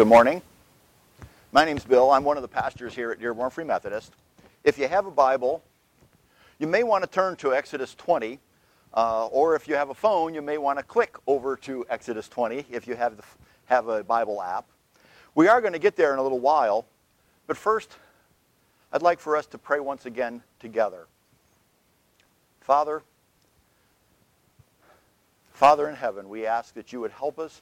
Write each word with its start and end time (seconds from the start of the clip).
good 0.00 0.06
morning. 0.06 0.40
My 1.52 1.66
name's 1.66 1.84
Bill. 1.84 2.10
I'm 2.10 2.24
one 2.24 2.38
of 2.38 2.42
the 2.42 2.48
pastors 2.48 2.94
here 2.94 3.10
at 3.10 3.20
Dearborn 3.20 3.50
Free 3.50 3.64
Methodist. 3.64 4.14
If 4.64 4.78
you 4.78 4.88
have 4.88 5.04
a 5.04 5.10
Bible, 5.10 5.62
you 6.58 6.66
may 6.66 6.84
want 6.84 7.04
to 7.04 7.10
turn 7.10 7.36
to 7.36 7.52
Exodus 7.52 7.94
20, 7.96 8.38
uh, 8.94 9.26
or 9.26 9.54
if 9.56 9.68
you 9.68 9.74
have 9.74 9.90
a 9.90 9.94
phone, 9.94 10.32
you 10.32 10.40
may 10.40 10.56
want 10.56 10.78
to 10.78 10.82
click 10.82 11.18
over 11.26 11.54
to 11.56 11.84
Exodus 11.90 12.30
20 12.30 12.64
if 12.70 12.88
you 12.88 12.96
have, 12.96 13.18
the, 13.18 13.22
have 13.66 13.88
a 13.88 14.02
Bible 14.02 14.40
app. 14.40 14.64
We 15.34 15.48
are 15.48 15.60
going 15.60 15.74
to 15.74 15.78
get 15.78 15.96
there 15.96 16.14
in 16.14 16.18
a 16.18 16.22
little 16.22 16.40
while, 16.40 16.86
but 17.46 17.58
first, 17.58 17.98
I'd 18.94 19.02
like 19.02 19.20
for 19.20 19.36
us 19.36 19.44
to 19.48 19.58
pray 19.58 19.80
once 19.80 20.06
again 20.06 20.42
together. 20.60 21.08
Father, 22.62 23.02
Father 25.52 25.90
in 25.90 25.94
heaven, 25.94 26.30
we 26.30 26.46
ask 26.46 26.72
that 26.72 26.90
you 26.90 27.00
would 27.00 27.12
help 27.12 27.38
us 27.38 27.60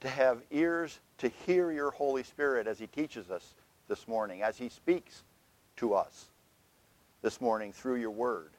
to 0.00 0.08
have 0.08 0.42
ears 0.50 0.98
to 1.18 1.28
hear 1.46 1.70
your 1.70 1.90
Holy 1.90 2.22
Spirit 2.22 2.66
as 2.66 2.78
he 2.78 2.86
teaches 2.86 3.30
us 3.30 3.54
this 3.88 4.06
morning, 4.06 4.42
as 4.42 4.58
he 4.58 4.68
speaks 4.68 5.22
to 5.76 5.94
us 5.94 6.26
this 7.22 7.40
morning 7.40 7.72
through 7.72 7.96
your 7.96 8.10
word. 8.10 8.50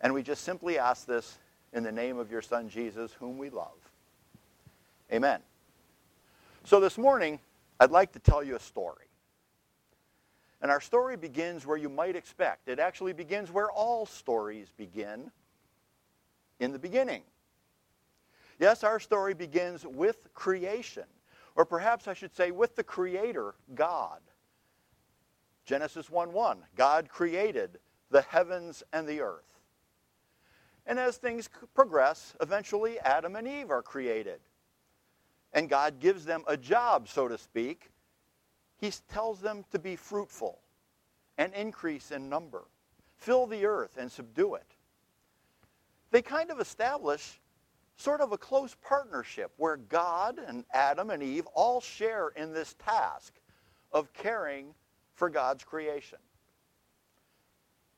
And 0.00 0.14
we 0.14 0.22
just 0.22 0.44
simply 0.44 0.78
ask 0.78 1.06
this 1.06 1.38
in 1.72 1.82
the 1.82 1.92
name 1.92 2.18
of 2.18 2.30
your 2.30 2.42
Son, 2.42 2.68
Jesus, 2.68 3.12
whom 3.12 3.38
we 3.38 3.50
love. 3.50 3.78
Amen. 5.12 5.40
So 6.64 6.80
this 6.80 6.98
morning, 6.98 7.38
I'd 7.80 7.90
like 7.90 8.12
to 8.12 8.18
tell 8.18 8.42
you 8.42 8.56
a 8.56 8.60
story. 8.60 9.06
And 10.60 10.70
our 10.70 10.80
story 10.80 11.16
begins 11.16 11.64
where 11.64 11.76
you 11.76 11.88
might 11.88 12.16
expect. 12.16 12.68
It 12.68 12.78
actually 12.78 13.12
begins 13.12 13.50
where 13.50 13.70
all 13.70 14.06
stories 14.06 14.66
begin, 14.76 15.30
in 16.60 16.72
the 16.72 16.78
beginning. 16.78 17.22
Yes, 18.58 18.82
our 18.82 18.98
story 18.98 19.34
begins 19.34 19.86
with 19.86 20.32
creation, 20.34 21.04
or 21.54 21.64
perhaps 21.64 22.08
I 22.08 22.14
should 22.14 22.34
say 22.34 22.50
with 22.50 22.74
the 22.74 22.84
Creator, 22.84 23.54
God. 23.74 24.20
Genesis 25.64 26.10
1 26.10 26.32
1, 26.32 26.58
God 26.76 27.08
created 27.08 27.78
the 28.10 28.22
heavens 28.22 28.82
and 28.92 29.06
the 29.06 29.20
earth. 29.20 29.60
And 30.86 30.98
as 30.98 31.18
things 31.18 31.50
progress, 31.74 32.34
eventually 32.40 32.98
Adam 33.00 33.36
and 33.36 33.46
Eve 33.46 33.70
are 33.70 33.82
created. 33.82 34.40
And 35.52 35.68
God 35.68 36.00
gives 36.00 36.24
them 36.24 36.42
a 36.46 36.56
job, 36.56 37.08
so 37.08 37.28
to 37.28 37.36
speak. 37.36 37.90
He 38.78 38.90
tells 39.12 39.40
them 39.40 39.64
to 39.70 39.78
be 39.78 39.96
fruitful 39.96 40.60
and 41.36 41.52
increase 41.52 42.10
in 42.10 42.28
number, 42.28 42.64
fill 43.16 43.46
the 43.46 43.66
earth 43.66 43.98
and 43.98 44.10
subdue 44.10 44.54
it. 44.54 44.76
They 46.10 46.22
kind 46.22 46.50
of 46.50 46.60
establish 46.60 47.40
sort 47.98 48.20
of 48.20 48.32
a 48.32 48.38
close 48.38 48.76
partnership 48.80 49.52
where 49.56 49.76
God 49.76 50.38
and 50.46 50.64
Adam 50.72 51.10
and 51.10 51.22
Eve 51.22 51.46
all 51.52 51.80
share 51.80 52.28
in 52.28 52.54
this 52.54 52.74
task 52.78 53.34
of 53.92 54.12
caring 54.12 54.72
for 55.14 55.28
God's 55.28 55.64
creation. 55.64 56.18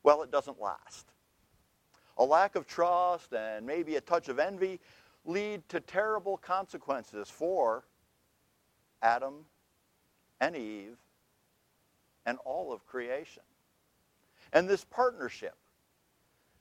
Well, 0.03 0.23
it 0.23 0.31
doesn't 0.31 0.61
last. 0.61 1.07
A 2.17 2.25
lack 2.25 2.57
of 2.57 2.67
trust 2.67 3.33
and 3.35 3.67
maybe 3.67 3.97
a 3.97 4.01
touch 4.01 4.29
of 4.29 4.39
envy 4.39 4.81
lead 5.27 5.69
to 5.69 5.81
terrible 5.81 6.39
consequences 6.39 7.29
for 7.29 7.85
Adam 9.03 9.45
and 10.41 10.57
Eve 10.57 10.97
and 12.25 12.39
all 12.47 12.73
of 12.73 12.87
creation. 12.87 13.43
And 14.55 14.67
this 14.67 14.85
partnership 14.85 15.55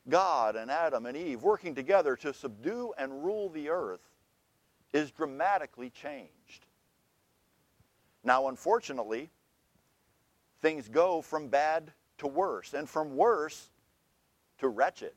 God 0.10 0.56
and 0.56 0.70
Adam 0.70 1.06
and 1.06 1.16
Eve 1.16 1.42
working 1.44 1.76
together 1.76 2.16
to 2.18 2.34
subdue 2.34 2.94
and 2.98 3.24
rule 3.24 3.50
the 3.50 3.70
earth 3.70 4.02
is 4.94 5.12
dramatically 5.12 5.90
changed. 5.90 6.66
Now, 8.24 8.48
unfortunately, 8.48 9.30
things 10.62 10.90
go 10.90 11.22
from 11.22 11.48
bad 11.48 11.92
to 12.18 12.28
worse, 12.28 12.74
and 12.74 12.90
from 12.90 13.16
worse 13.16 13.70
to 14.58 14.68
wretched. 14.68 15.14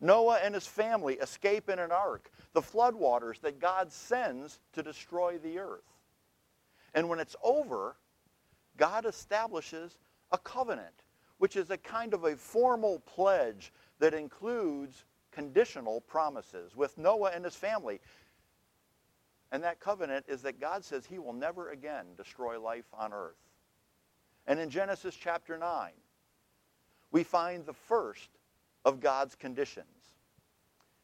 Noah 0.00 0.38
and 0.44 0.54
his 0.54 0.66
family 0.66 1.14
escape 1.14 1.68
in 1.68 1.80
an 1.80 1.90
ark, 1.90 2.30
the 2.52 2.60
floodwaters 2.60 3.40
that 3.40 3.58
God 3.58 3.92
sends 3.92 4.60
to 4.74 4.82
destroy 4.82 5.38
the 5.38 5.58
earth. 5.58 5.82
And 6.94 7.08
when 7.08 7.18
it's 7.18 7.34
over, 7.42 7.96
God 8.76 9.06
establishes 9.06 9.98
a 10.30 10.38
covenant 10.38 11.02
which 11.38 11.56
is 11.56 11.70
a 11.70 11.78
kind 11.78 12.14
of 12.14 12.24
a 12.24 12.36
formal 12.36 13.00
pledge 13.00 13.72
that 13.98 14.14
includes 14.14 15.04
conditional 15.32 16.00
promises 16.02 16.74
with 16.76 16.96
Noah 16.98 17.32
and 17.34 17.44
his 17.44 17.54
family. 17.54 18.00
And 19.52 19.62
that 19.64 19.80
covenant 19.80 20.26
is 20.28 20.42
that 20.42 20.60
God 20.60 20.84
says 20.84 21.06
he 21.06 21.18
will 21.18 21.32
never 21.32 21.70
again 21.70 22.06
destroy 22.16 22.60
life 22.60 22.86
on 22.92 23.12
earth. 23.12 23.38
And 24.46 24.58
in 24.58 24.70
Genesis 24.70 25.14
chapter 25.14 25.58
9, 25.58 25.90
we 27.10 27.22
find 27.22 27.64
the 27.64 27.72
first 27.72 28.28
of 28.84 29.00
God's 29.00 29.34
conditions 29.34 29.86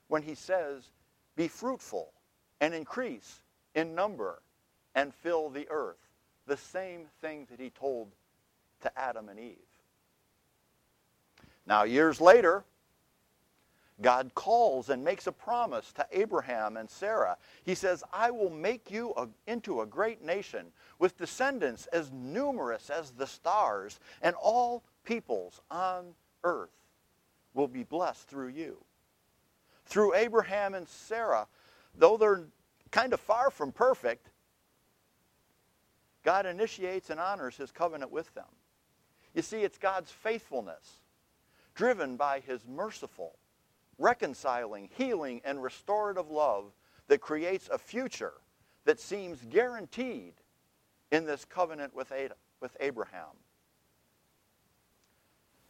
when 0.08 0.22
he 0.22 0.34
says, 0.34 0.90
Be 1.36 1.48
fruitful 1.48 2.12
and 2.60 2.74
increase 2.74 3.42
in 3.74 3.94
number 3.94 4.42
and 4.94 5.12
fill 5.14 5.50
the 5.50 5.66
earth. 5.70 5.98
The 6.46 6.56
same 6.56 7.06
thing 7.20 7.46
that 7.50 7.60
he 7.60 7.70
told 7.70 8.08
to 8.82 8.98
Adam 8.98 9.28
and 9.28 9.38
Eve. 9.38 9.56
Now, 11.66 11.84
years 11.84 12.20
later, 12.20 12.64
God 14.02 14.34
calls 14.34 14.90
and 14.90 15.04
makes 15.04 15.26
a 15.26 15.32
promise 15.32 15.92
to 15.92 16.06
Abraham 16.10 16.76
and 16.76 16.90
Sarah. 16.90 17.36
He 17.64 17.74
says, 17.74 18.02
I 18.12 18.30
will 18.30 18.50
make 18.50 18.90
you 18.90 19.12
a, 19.16 19.28
into 19.46 19.82
a 19.82 19.86
great 19.86 20.22
nation 20.22 20.66
with 20.98 21.16
descendants 21.16 21.86
as 21.86 22.10
numerous 22.10 22.90
as 22.90 23.12
the 23.12 23.26
stars, 23.26 24.00
and 24.20 24.34
all 24.42 24.82
peoples 25.04 25.60
on 25.70 26.14
earth 26.42 26.74
will 27.54 27.68
be 27.68 27.84
blessed 27.84 28.28
through 28.28 28.48
you. 28.48 28.78
Through 29.86 30.14
Abraham 30.14 30.74
and 30.74 30.88
Sarah, 30.88 31.46
though 31.96 32.16
they're 32.16 32.44
kind 32.90 33.12
of 33.12 33.20
far 33.20 33.50
from 33.50 33.70
perfect, 33.70 34.30
God 36.24 36.46
initiates 36.46 37.10
and 37.10 37.20
honors 37.20 37.56
his 37.56 37.70
covenant 37.70 38.10
with 38.10 38.32
them. 38.34 38.44
You 39.34 39.42
see, 39.42 39.58
it's 39.58 39.78
God's 39.78 40.10
faithfulness 40.10 41.00
driven 41.74 42.16
by 42.16 42.40
his 42.40 42.64
merciful, 42.66 43.36
reconciling, 43.98 44.88
healing, 44.96 45.40
and 45.44 45.62
restorative 45.62 46.30
love 46.30 46.72
that 47.08 47.20
creates 47.20 47.68
a 47.72 47.78
future 47.78 48.34
that 48.84 49.00
seems 49.00 49.44
guaranteed 49.50 50.34
in 51.10 51.24
this 51.24 51.44
covenant 51.44 51.94
with, 51.94 52.12
Adam, 52.12 52.36
with 52.60 52.76
Abraham. 52.80 53.36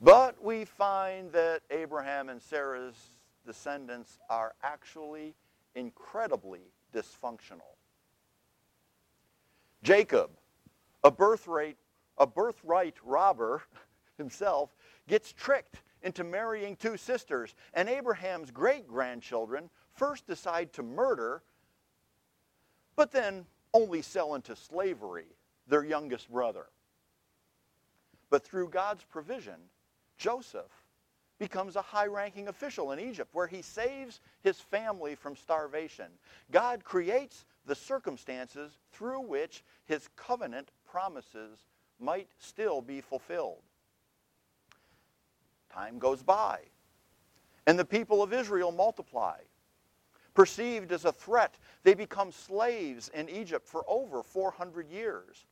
But 0.01 0.43
we 0.43 0.65
find 0.65 1.33
that 1.33 1.63
Abraham 1.71 2.29
and 2.29 2.41
Sarah's 2.41 2.97
descendants 3.47 4.19
are 4.29 4.55
actually 4.63 5.35
incredibly 5.75 6.61
dysfunctional. 6.95 7.77
Jacob, 9.83 10.31
a 11.03 11.11
birthright, 11.11 11.77
a 12.19 12.27
birthright 12.27 12.95
robber 13.05 13.63
himself, 14.19 14.71
gets 15.09 15.33
tricked 15.33 15.83
into 16.05 16.23
marrying 16.23 16.77
two 16.77 16.97
sisters. 16.97 17.55
And 17.73 17.89
Abraham's 17.89 18.53
great 18.53 18.87
grandchildren 18.87 19.71
first 19.95 20.27
decide 20.27 20.73
to 20.75 20.83
murder, 20.83 21.43
but 22.95 23.11
then 23.11 23.47
only 23.73 24.03
sell 24.03 24.37
into 24.37 24.55
slavery 24.55 25.27
their 25.67 25.85
youngest 25.85 26.31
brother. 26.31 26.67
But 28.31 28.45
through 28.45 28.69
God's 28.69 29.03
provision, 29.05 29.57
Joseph 30.19 30.71
becomes 31.39 31.75
a 31.75 31.83
high 31.83 32.07
ranking 32.07 32.49
official 32.49 32.93
in 32.93 33.01
Egypt 33.01 33.31
where 33.33 33.47
he 33.47 33.63
saves 33.63 34.21
his 34.43 34.61
family 34.61 35.15
from 35.15 35.35
starvation. 35.35 36.07
God 36.53 36.85
creates 36.85 37.45
the 37.67 37.75
circumstances 37.75 38.79
through 38.93 39.21
which 39.21 39.65
his 39.87 40.09
covenant 40.17 40.71
promises 40.87 41.67
might 41.99 42.29
still 42.39 42.81
be 42.81 43.01
fulfilled. 43.01 43.63
Time 45.75 45.99
goes 45.99 46.23
by. 46.23 46.61
And 47.67 47.79
the 47.79 47.85
people 47.85 48.23
of 48.23 48.33
Israel 48.33 48.71
multiply. 48.71 49.39
Perceived 50.35 50.93
as 50.93 51.05
a 51.05 51.13
threat, 51.13 51.57
they 51.83 51.95
become 51.95 52.31
slaves 52.33 53.11
in 53.15 53.29
Egypt 53.29 53.67
for 53.67 53.85
over 53.89 54.23
400 54.23 54.89
years. 54.91 55.47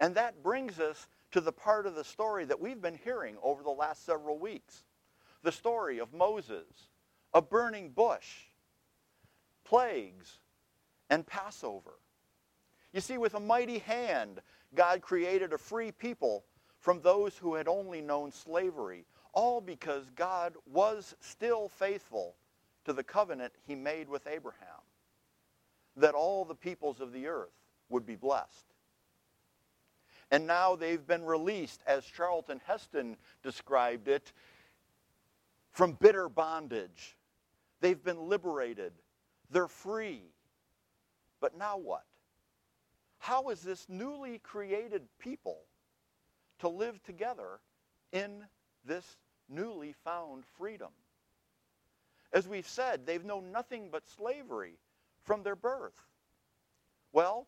And 0.00 0.14
that 0.14 0.42
brings 0.42 0.78
us 0.78 1.06
to 1.30 1.40
the 1.40 1.52
part 1.52 1.86
of 1.86 1.94
the 1.94 2.04
story 2.04 2.44
that 2.44 2.60
we've 2.60 2.80
been 2.80 2.98
hearing 3.04 3.36
over 3.42 3.62
the 3.62 3.70
last 3.70 4.04
several 4.04 4.38
weeks. 4.38 4.84
The 5.42 5.52
story 5.52 5.98
of 5.98 6.12
Moses, 6.12 6.66
a 7.34 7.40
burning 7.42 7.90
bush, 7.90 8.46
plagues, 9.64 10.38
and 11.08 11.26
Passover. 11.26 11.98
You 12.92 13.00
see, 13.00 13.18
with 13.18 13.34
a 13.34 13.40
mighty 13.40 13.78
hand, 13.78 14.40
God 14.74 15.00
created 15.00 15.52
a 15.52 15.58
free 15.58 15.92
people 15.92 16.44
from 16.78 17.00
those 17.00 17.36
who 17.36 17.54
had 17.54 17.68
only 17.68 18.00
known 18.00 18.32
slavery, 18.32 19.04
all 19.32 19.60
because 19.60 20.10
God 20.14 20.54
was 20.70 21.14
still 21.20 21.68
faithful 21.68 22.34
to 22.84 22.92
the 22.92 23.02
covenant 23.02 23.52
he 23.66 23.74
made 23.74 24.08
with 24.08 24.26
Abraham, 24.26 24.82
that 25.96 26.14
all 26.14 26.44
the 26.44 26.54
peoples 26.54 27.00
of 27.00 27.12
the 27.12 27.26
earth 27.26 27.52
would 27.88 28.06
be 28.06 28.16
blessed. 28.16 28.66
And 30.30 30.46
now 30.46 30.76
they've 30.76 31.06
been 31.06 31.24
released, 31.24 31.82
as 31.86 32.04
Charlton 32.04 32.60
Heston 32.66 33.16
described 33.42 34.08
it, 34.08 34.32
from 35.72 35.92
bitter 35.92 36.28
bondage. 36.28 37.16
They've 37.80 38.02
been 38.02 38.28
liberated. 38.28 38.92
They're 39.50 39.68
free. 39.68 40.22
But 41.40 41.56
now 41.58 41.76
what? 41.76 42.04
How 43.18 43.50
is 43.50 43.60
this 43.60 43.86
newly 43.88 44.38
created 44.38 45.02
people 45.18 45.58
to 46.60 46.68
live 46.68 47.02
together 47.02 47.60
in 48.12 48.44
this 48.84 49.16
newly 49.48 49.94
found 50.04 50.44
freedom? 50.58 50.90
As 52.32 52.48
we've 52.48 52.68
said, 52.68 53.06
they've 53.06 53.24
known 53.24 53.52
nothing 53.52 53.88
but 53.90 54.08
slavery 54.08 54.78
from 55.22 55.42
their 55.42 55.56
birth. 55.56 56.00
Well, 57.12 57.46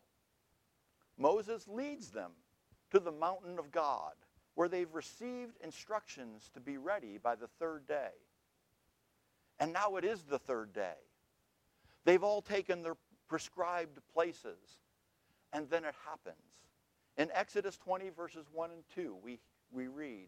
Moses 1.17 1.67
leads 1.67 2.11
them 2.11 2.31
to 2.91 2.99
the 2.99 3.11
mountain 3.11 3.57
of 3.57 3.71
God, 3.71 4.13
where 4.53 4.69
they've 4.69 4.93
received 4.93 5.57
instructions 5.63 6.49
to 6.53 6.59
be 6.59 6.77
ready 6.77 7.17
by 7.17 7.35
the 7.35 7.47
third 7.59 7.87
day. 7.87 8.11
And 9.59 9.73
now 9.73 9.95
it 9.95 10.05
is 10.05 10.23
the 10.23 10.39
third 10.39 10.73
day. 10.73 10.95
They've 12.03 12.23
all 12.23 12.41
taken 12.41 12.83
their 12.83 12.97
prescribed 13.27 13.99
places. 14.13 14.79
And 15.53 15.69
then 15.69 15.83
it 15.85 15.95
happens. 16.05 16.35
In 17.17 17.29
Exodus 17.33 17.77
20, 17.77 18.09
verses 18.09 18.45
1 18.51 18.71
and 18.71 18.83
2, 18.93 19.15
we, 19.23 19.39
we 19.71 19.87
read, 19.87 20.27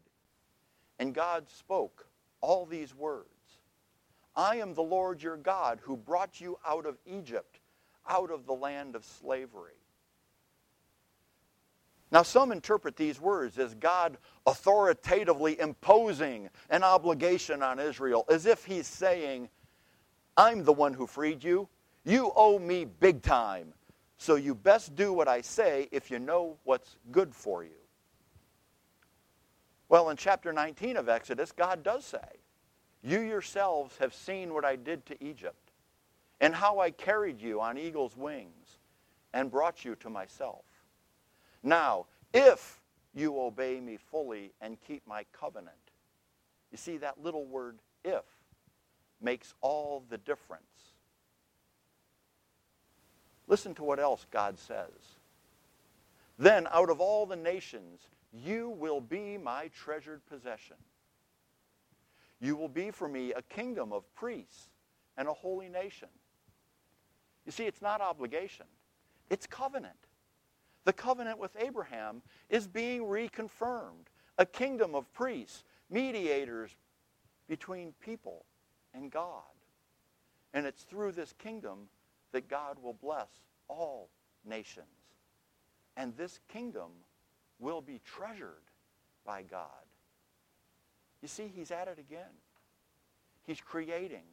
And 1.00 1.14
God 1.14 1.50
spoke 1.50 2.08
all 2.42 2.66
these 2.66 2.96
words 2.96 3.28
I 4.36 4.58
am 4.58 4.74
the 4.74 4.84
Lord 4.84 5.22
your 5.22 5.38
God 5.38 5.80
who 5.82 5.98
brought 5.98 6.40
you 6.40 6.60
out 6.66 6.86
of 6.86 6.98
Egypt, 7.06 7.60
out 8.08 8.32
of 8.32 8.46
the 8.46 8.54
land 8.54 8.96
of 8.96 9.04
slavery. 9.04 9.74
Now, 12.10 12.22
some 12.22 12.54
interpret 12.54 12.96
these 12.96 13.20
words 13.20 13.60
as 13.60 13.74
God 13.76 14.18
authoritatively 14.46 15.60
imposing 15.60 16.50
an 16.70 16.84
obligation 16.84 17.62
on 17.62 17.80
Israel, 17.80 18.26
as 18.30 18.46
if 18.46 18.64
he's 18.64 18.88
saying, 18.88 19.50
I'm 20.38 20.64
the 20.64 20.72
one 20.72 20.94
who 20.94 21.06
freed 21.06 21.44
you. 21.44 21.68
You 22.06 22.32
owe 22.36 22.60
me 22.60 22.86
big 22.86 23.24
time. 23.24 23.74
So 24.18 24.36
you 24.36 24.56
best 24.56 24.96
do 24.96 25.12
what 25.12 25.28
I 25.28 25.42
say 25.42 25.90
if 25.92 26.10
you 26.10 26.20
know 26.20 26.58
what's 26.64 26.98
good 27.12 27.36
for 27.36 27.64
you. 27.64 27.77
Well, 29.90 30.10
in 30.10 30.18
chapter 30.18 30.52
19 30.52 30.98
of 30.98 31.08
Exodus, 31.08 31.52
God 31.52 31.84
does 31.84 32.06
say, 32.06 32.42
You 33.02 33.20
yourselves 33.20 33.98
have 34.00 34.14
seen 34.14 34.54
what 34.54 34.66
I 34.66 34.76
did 34.76 35.06
to 35.08 35.24
Egypt, 35.24 35.72
and 36.42 36.54
how 36.54 36.80
I 36.80 36.92
carried 36.92 37.42
you 37.42 37.62
on 37.62 37.78
eagle's 37.78 38.18
wings 38.18 38.80
and 39.34 39.50
brought 39.52 39.86
you 39.86 39.96
to 39.96 40.10
myself. 40.10 40.66
Now, 41.64 42.06
if 42.34 42.82
you 43.14 43.40
obey 43.40 43.80
me 43.80 43.98
fully 43.98 44.52
and 44.62 44.78
keep 44.86 45.08
my 45.08 45.26
covenant, 45.32 45.76
you 46.72 46.78
see 46.78 46.98
that 46.98 47.24
little 47.24 47.46
word 47.46 47.80
if 48.04 48.24
makes 49.22 49.54
all 49.62 50.04
the 50.10 50.18
difference. 50.18 50.64
Listen 53.48 53.74
to 53.76 53.84
what 53.84 54.00
else 54.00 54.26
God 54.30 54.60
says. 54.60 55.16
Then 56.38 56.68
out 56.72 56.90
of 56.90 57.00
all 57.00 57.26
the 57.26 57.36
nations, 57.36 58.02
you 58.32 58.70
will 58.70 59.02
be 59.02 59.38
my 59.38 59.70
treasured 59.70 60.26
possession. 60.26 60.78
You 62.40 62.56
will 62.56 62.68
be 62.68 62.92
for 62.92 63.08
me 63.08 63.34
a 63.34 63.42
kingdom 63.42 63.92
of 63.92 64.04
priests 64.14 64.70
and 65.18 65.28
a 65.28 65.34
holy 65.34 65.70
nation. 65.70 66.10
You 67.46 67.52
see, 67.52 67.66
it's 67.66 67.82
not 67.82 68.02
obligation. 68.02 68.66
It's 69.30 69.48
covenant. 69.48 69.96
The 70.84 70.94
covenant 70.94 71.40
with 71.40 71.52
Abraham 71.60 72.22
is 72.50 72.68
being 72.68 73.04
reconfirmed. 73.04 74.08
A 74.38 74.46
kingdom 74.46 74.94
of 74.94 75.12
priests, 75.14 75.64
mediators 75.90 76.76
between 77.48 77.94
people 78.00 78.46
and 78.94 79.12
God. 79.12 79.44
And 80.54 80.66
it's 80.66 80.84
through 80.84 81.14
this 81.14 81.34
kingdom 81.34 81.90
that 82.32 82.48
God 82.48 82.78
will 82.82 82.94
bless 82.94 83.30
all 83.68 84.10
nations. 84.46 84.86
And 85.96 86.16
this 86.16 86.40
kingdom 86.48 86.92
will 87.60 87.82
be 87.82 88.00
treasured 88.04 88.64
by 89.26 89.44
God. 89.44 89.68
You 91.22 91.28
see, 91.28 91.52
he's 91.54 91.72
at 91.72 91.88
it 91.88 92.00
again. 92.00 92.34
He's 93.46 93.62
creating, 93.62 94.24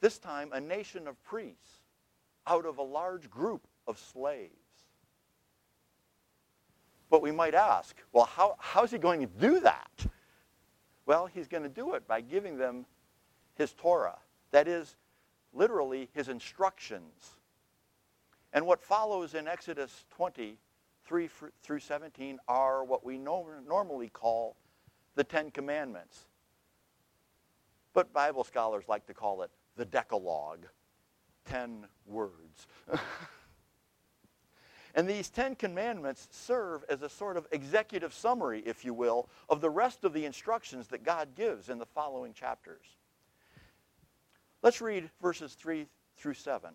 this 0.00 0.18
time, 0.18 0.50
a 0.52 0.60
nation 0.60 1.06
of 1.06 1.22
priests 1.22 1.82
out 2.46 2.64
of 2.64 2.78
a 2.78 2.82
large 2.82 3.28
group 3.30 3.66
of 3.86 3.98
slaves. 3.98 4.52
But 7.10 7.22
we 7.22 7.30
might 7.30 7.54
ask, 7.54 7.96
well, 8.12 8.24
how, 8.24 8.56
how 8.58 8.84
is 8.84 8.90
he 8.90 8.98
going 8.98 9.20
to 9.20 9.26
do 9.26 9.60
that? 9.60 10.06
Well, 11.06 11.26
he's 11.26 11.48
going 11.48 11.62
to 11.62 11.68
do 11.68 11.94
it 11.94 12.06
by 12.06 12.20
giving 12.20 12.58
them 12.58 12.84
his 13.54 13.72
Torah. 13.72 14.18
That 14.50 14.68
is, 14.68 14.96
literally, 15.52 16.08
his 16.14 16.28
instructions. 16.28 17.32
And 18.52 18.66
what 18.66 18.82
follows 18.82 19.34
in 19.34 19.48
Exodus 19.48 20.04
20, 20.10 20.58
3 21.08 21.28
through 21.62 21.80
17, 21.80 22.38
are 22.48 22.84
what 22.84 23.02
we 23.02 23.16
normally 23.16 24.10
call 24.10 24.56
the 25.14 25.24
Ten 25.24 25.50
Commandments. 25.50 26.26
But 27.94 28.12
Bible 28.12 28.44
scholars 28.44 28.84
like 28.88 29.06
to 29.06 29.14
call 29.14 29.42
it 29.42 29.50
the 29.76 29.86
Decalogue, 29.86 30.66
ten 31.46 31.86
words. 32.04 32.66
and 34.94 35.08
these 35.08 35.30
Ten 35.30 35.54
Commandments 35.54 36.28
serve 36.30 36.84
as 36.90 37.00
a 37.00 37.08
sort 37.08 37.38
of 37.38 37.46
executive 37.52 38.12
summary, 38.12 38.62
if 38.66 38.84
you 38.84 38.92
will, 38.92 39.30
of 39.48 39.62
the 39.62 39.70
rest 39.70 40.04
of 40.04 40.12
the 40.12 40.26
instructions 40.26 40.88
that 40.88 41.04
God 41.04 41.30
gives 41.34 41.70
in 41.70 41.78
the 41.78 41.86
following 41.86 42.34
chapters. 42.34 42.84
Let's 44.62 44.82
read 44.82 45.08
verses 45.22 45.54
3 45.54 45.86
through 46.18 46.34
7. 46.34 46.70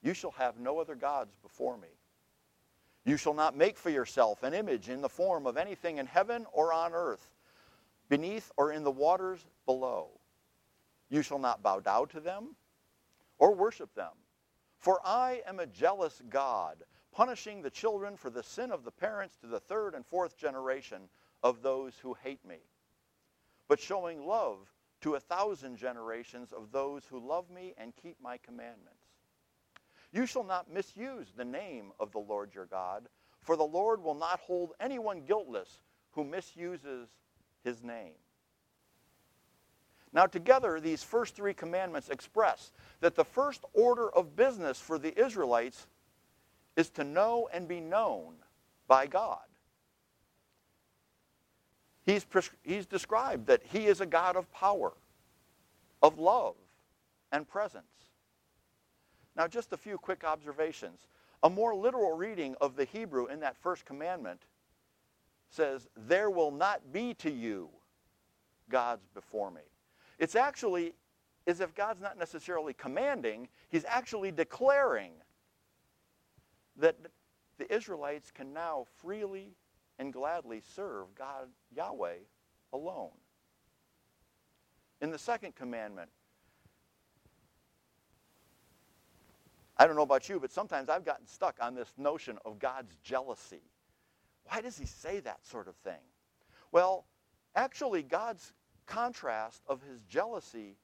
You 0.00 0.14
shall 0.14 0.32
have 0.32 0.60
no 0.60 0.78
other 0.78 0.94
gods 0.94 1.34
before 1.42 1.76
me. 1.76 1.88
You 3.04 3.16
shall 3.16 3.34
not 3.34 3.56
make 3.56 3.76
for 3.78 3.90
yourself 3.90 4.42
an 4.42 4.54
image 4.54 4.88
in 4.88 5.00
the 5.00 5.08
form 5.08 5.46
of 5.46 5.56
anything 5.56 5.98
in 5.98 6.06
heaven 6.06 6.46
or 6.52 6.72
on 6.72 6.92
earth, 6.92 7.34
beneath 8.08 8.52
or 8.56 8.72
in 8.72 8.84
the 8.84 8.90
waters 8.90 9.44
below. 9.66 10.20
You 11.08 11.22
shall 11.22 11.38
not 11.38 11.62
bow 11.62 11.80
down 11.80 12.08
to 12.08 12.20
them 12.20 12.54
or 13.38 13.54
worship 13.54 13.94
them. 13.94 14.12
For 14.78 15.00
I 15.04 15.42
am 15.46 15.60
a 15.60 15.66
jealous 15.66 16.22
God, 16.28 16.84
punishing 17.12 17.62
the 17.62 17.70
children 17.70 18.16
for 18.16 18.30
the 18.30 18.42
sin 18.42 18.72
of 18.72 18.84
the 18.84 18.90
parents 18.90 19.36
to 19.36 19.46
the 19.46 19.60
third 19.60 19.94
and 19.94 20.06
fourth 20.06 20.36
generation 20.36 21.02
of 21.42 21.62
those 21.62 21.94
who 21.98 22.14
hate 22.22 22.44
me, 22.44 22.58
but 23.68 23.80
showing 23.80 24.26
love 24.26 24.72
to 25.00 25.16
a 25.16 25.20
thousand 25.20 25.76
generations 25.76 26.52
of 26.52 26.70
those 26.70 27.04
who 27.04 27.18
love 27.18 27.50
me 27.50 27.74
and 27.76 27.94
keep 27.96 28.16
my 28.20 28.38
commandments. 28.38 28.91
You 30.12 30.26
shall 30.26 30.44
not 30.44 30.70
misuse 30.72 31.32
the 31.36 31.44
name 31.44 31.92
of 31.98 32.12
the 32.12 32.18
Lord 32.18 32.54
your 32.54 32.66
God, 32.66 33.08
for 33.40 33.56
the 33.56 33.64
Lord 33.64 34.02
will 34.02 34.14
not 34.14 34.40
hold 34.40 34.72
anyone 34.78 35.22
guiltless 35.26 35.80
who 36.12 36.24
misuses 36.24 37.08
his 37.64 37.82
name. 37.82 38.12
Now, 40.12 40.26
together, 40.26 40.78
these 40.78 41.02
first 41.02 41.34
three 41.34 41.54
commandments 41.54 42.10
express 42.10 42.72
that 43.00 43.14
the 43.14 43.24
first 43.24 43.64
order 43.72 44.10
of 44.10 44.36
business 44.36 44.78
for 44.78 44.98
the 44.98 45.18
Israelites 45.18 45.86
is 46.76 46.90
to 46.90 47.04
know 47.04 47.48
and 47.52 47.66
be 47.66 47.80
known 47.80 48.34
by 48.86 49.06
God. 49.06 49.38
He's, 52.04 52.26
he's 52.62 52.84
described 52.84 53.46
that 53.46 53.62
he 53.72 53.86
is 53.86 54.00
a 54.00 54.06
God 54.06 54.36
of 54.36 54.50
power, 54.52 54.92
of 56.02 56.18
love, 56.18 56.56
and 57.30 57.48
presence. 57.48 57.84
Now, 59.36 59.46
just 59.46 59.72
a 59.72 59.76
few 59.76 59.98
quick 59.98 60.24
observations. 60.24 61.06
A 61.42 61.50
more 61.50 61.74
literal 61.74 62.16
reading 62.16 62.54
of 62.60 62.76
the 62.76 62.84
Hebrew 62.84 63.26
in 63.26 63.40
that 63.40 63.56
first 63.56 63.84
commandment 63.84 64.42
says, 65.48 65.88
There 65.96 66.30
will 66.30 66.50
not 66.50 66.92
be 66.92 67.14
to 67.14 67.30
you 67.30 67.70
gods 68.68 69.06
before 69.14 69.50
me. 69.50 69.62
It's 70.18 70.36
actually 70.36 70.94
as 71.46 71.60
if 71.60 71.74
God's 71.74 72.00
not 72.00 72.18
necessarily 72.18 72.72
commanding, 72.72 73.48
He's 73.68 73.84
actually 73.86 74.30
declaring 74.30 75.12
that 76.76 76.96
the 77.58 77.74
Israelites 77.74 78.30
can 78.30 78.52
now 78.52 78.86
freely 78.98 79.54
and 79.98 80.12
gladly 80.12 80.62
serve 80.74 81.14
God, 81.16 81.48
Yahweh, 81.74 82.18
alone. 82.72 83.10
In 85.00 85.10
the 85.10 85.18
second 85.18 85.54
commandment, 85.54 86.08
I 89.76 89.86
don't 89.86 89.96
know 89.96 90.02
about 90.02 90.28
you, 90.28 90.38
but 90.38 90.52
sometimes 90.52 90.88
I've 90.88 91.04
gotten 91.04 91.26
stuck 91.26 91.56
on 91.60 91.74
this 91.74 91.92
notion 91.96 92.38
of 92.44 92.58
God's 92.58 92.96
jealousy. 93.02 93.62
Why 94.44 94.60
does 94.60 94.78
he 94.78 94.86
say 94.86 95.20
that 95.20 95.44
sort 95.46 95.68
of 95.68 95.74
thing? 95.76 96.00
Well, 96.72 97.04
actually, 97.54 98.02
God's 98.02 98.52
contrast 98.86 99.62
of 99.68 99.80
his 99.88 100.00
jealousy 100.08 100.76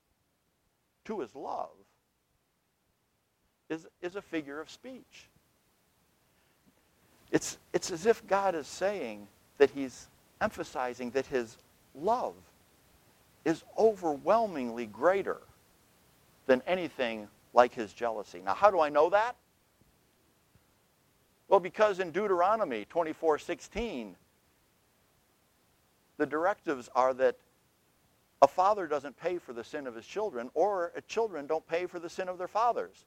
to 1.04 1.20
his 1.20 1.34
love 1.34 1.70
is, 3.68 3.86
is 4.00 4.16
a 4.16 4.22
figure 4.22 4.60
of 4.60 4.70
speech. 4.70 5.28
It's, 7.30 7.58
it's 7.72 7.90
as 7.90 8.06
if 8.06 8.26
God 8.26 8.54
is 8.54 8.66
saying 8.66 9.26
that 9.58 9.70
he's 9.70 10.08
emphasizing 10.40 11.10
that 11.10 11.26
his 11.26 11.56
love 11.94 12.34
is 13.44 13.62
overwhelmingly 13.78 14.86
greater 14.86 15.38
than 16.46 16.62
anything 16.66 17.28
like 17.58 17.74
his 17.74 17.92
jealousy. 17.92 18.40
Now, 18.40 18.54
how 18.54 18.70
do 18.70 18.78
I 18.78 18.88
know 18.88 19.10
that? 19.10 19.34
Well, 21.48 21.58
because 21.58 21.98
in 21.98 22.12
Deuteronomy 22.12 22.84
24:16, 22.84 24.14
the 26.18 26.26
directives 26.26 26.88
are 26.94 27.12
that 27.14 27.36
a 28.40 28.46
father 28.46 28.86
doesn't 28.86 29.16
pay 29.16 29.38
for 29.38 29.52
the 29.52 29.64
sin 29.64 29.88
of 29.88 29.96
his 29.96 30.06
children, 30.06 30.52
or 30.54 30.92
children 31.08 31.48
don't 31.48 31.66
pay 31.66 31.86
for 31.86 31.98
the 31.98 32.08
sin 32.08 32.28
of 32.28 32.38
their 32.38 32.46
fathers. 32.46 33.04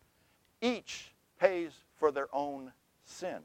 Each 0.59 1.13
pays 1.39 1.71
for 1.95 2.11
their 2.11 2.27
own 2.35 2.73
sin. 3.05 3.41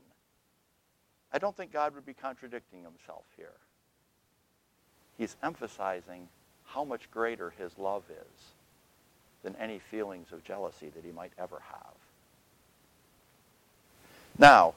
I 1.33 1.39
don't 1.39 1.57
think 1.57 1.71
God 1.71 1.95
would 1.95 2.05
be 2.05 2.15
contradicting 2.15 2.83
himself 2.83 3.27
here. 3.37 3.61
He's 5.17 5.37
emphasizing 5.41 6.29
how 6.65 6.83
much 6.83 7.09
greater 7.13 7.51
his 7.51 7.79
love 7.79 8.03
is 8.11 8.56
than 9.47 9.55
any 9.61 9.79
feelings 9.79 10.33
of 10.33 10.43
jealousy 10.43 10.89
that 10.89 11.05
he 11.05 11.13
might 11.13 11.31
ever 11.39 11.63
have. 11.71 11.95
Now, 14.37 14.75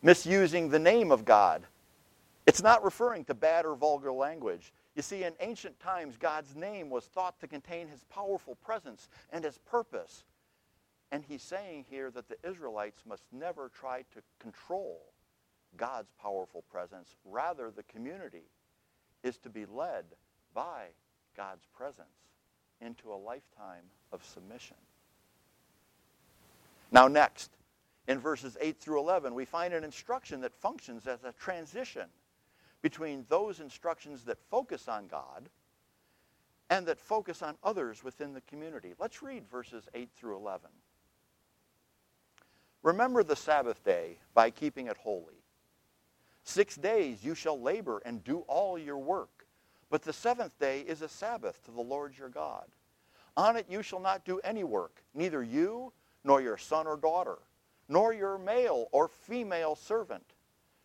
misusing 0.00 0.68
the 0.68 0.78
name 0.78 1.10
of 1.10 1.24
God. 1.24 1.64
It's 2.46 2.62
not 2.62 2.84
referring 2.84 3.24
to 3.24 3.34
bad 3.34 3.66
or 3.66 3.74
vulgar 3.74 4.12
language. 4.12 4.72
You 4.94 5.02
see, 5.02 5.24
in 5.24 5.32
ancient 5.40 5.80
times, 5.80 6.16
God's 6.16 6.54
name 6.54 6.88
was 6.88 7.06
thought 7.06 7.40
to 7.40 7.48
contain 7.48 7.88
his 7.88 8.04
powerful 8.10 8.54
presence 8.64 9.08
and 9.32 9.42
his 9.42 9.58
purpose. 9.58 10.22
And 11.10 11.24
he's 11.24 11.42
saying 11.42 11.86
here 11.90 12.12
that 12.12 12.28
the 12.28 12.36
Israelites 12.48 13.02
must 13.04 13.24
never 13.32 13.72
try 13.74 14.04
to 14.14 14.22
control 14.38 15.00
God's 15.76 16.12
powerful 16.22 16.62
presence. 16.70 17.16
Rather, 17.24 17.72
the 17.74 17.82
community 17.82 18.44
is 19.24 19.36
to 19.38 19.50
be 19.50 19.66
led 19.66 20.04
by 20.54 20.90
God's 21.36 21.66
presence 21.76 22.06
into 22.84 23.12
a 23.12 23.14
lifetime 23.14 23.84
of 24.12 24.24
submission. 24.24 24.76
Now, 26.90 27.08
next, 27.08 27.50
in 28.08 28.18
verses 28.18 28.56
8 28.60 28.78
through 28.78 29.00
11, 29.00 29.34
we 29.34 29.44
find 29.44 29.72
an 29.72 29.84
instruction 29.84 30.40
that 30.42 30.54
functions 30.54 31.06
as 31.06 31.24
a 31.24 31.32
transition 31.32 32.06
between 32.82 33.24
those 33.28 33.60
instructions 33.60 34.24
that 34.24 34.38
focus 34.50 34.88
on 34.88 35.06
God 35.06 35.48
and 36.68 36.86
that 36.86 37.00
focus 37.00 37.42
on 37.42 37.56
others 37.62 38.02
within 38.02 38.34
the 38.34 38.40
community. 38.42 38.94
Let's 38.98 39.22
read 39.22 39.48
verses 39.48 39.88
8 39.94 40.10
through 40.16 40.36
11. 40.36 40.68
Remember 42.82 43.22
the 43.22 43.36
Sabbath 43.36 43.84
day 43.84 44.18
by 44.34 44.50
keeping 44.50 44.88
it 44.88 44.96
holy. 44.96 45.42
Six 46.44 46.76
days 46.76 47.22
you 47.22 47.34
shall 47.34 47.60
labor 47.60 48.02
and 48.04 48.24
do 48.24 48.38
all 48.48 48.76
your 48.76 48.98
work, 48.98 49.41
but 49.92 50.02
the 50.02 50.12
seventh 50.12 50.58
day 50.58 50.80
is 50.80 51.02
a 51.02 51.08
Sabbath 51.08 51.62
to 51.66 51.70
the 51.70 51.82
Lord 51.82 52.18
your 52.18 52.30
God. 52.30 52.64
On 53.36 53.56
it 53.56 53.66
you 53.68 53.82
shall 53.82 54.00
not 54.00 54.24
do 54.24 54.40
any 54.42 54.64
work, 54.64 55.04
neither 55.14 55.44
you 55.44 55.92
nor 56.24 56.40
your 56.40 56.56
son 56.56 56.88
or 56.88 56.96
daughter 56.96 57.38
nor 57.88 58.14
your 58.14 58.38
male 58.38 58.88
or 58.90 59.06
female 59.06 59.76
servant, 59.76 60.24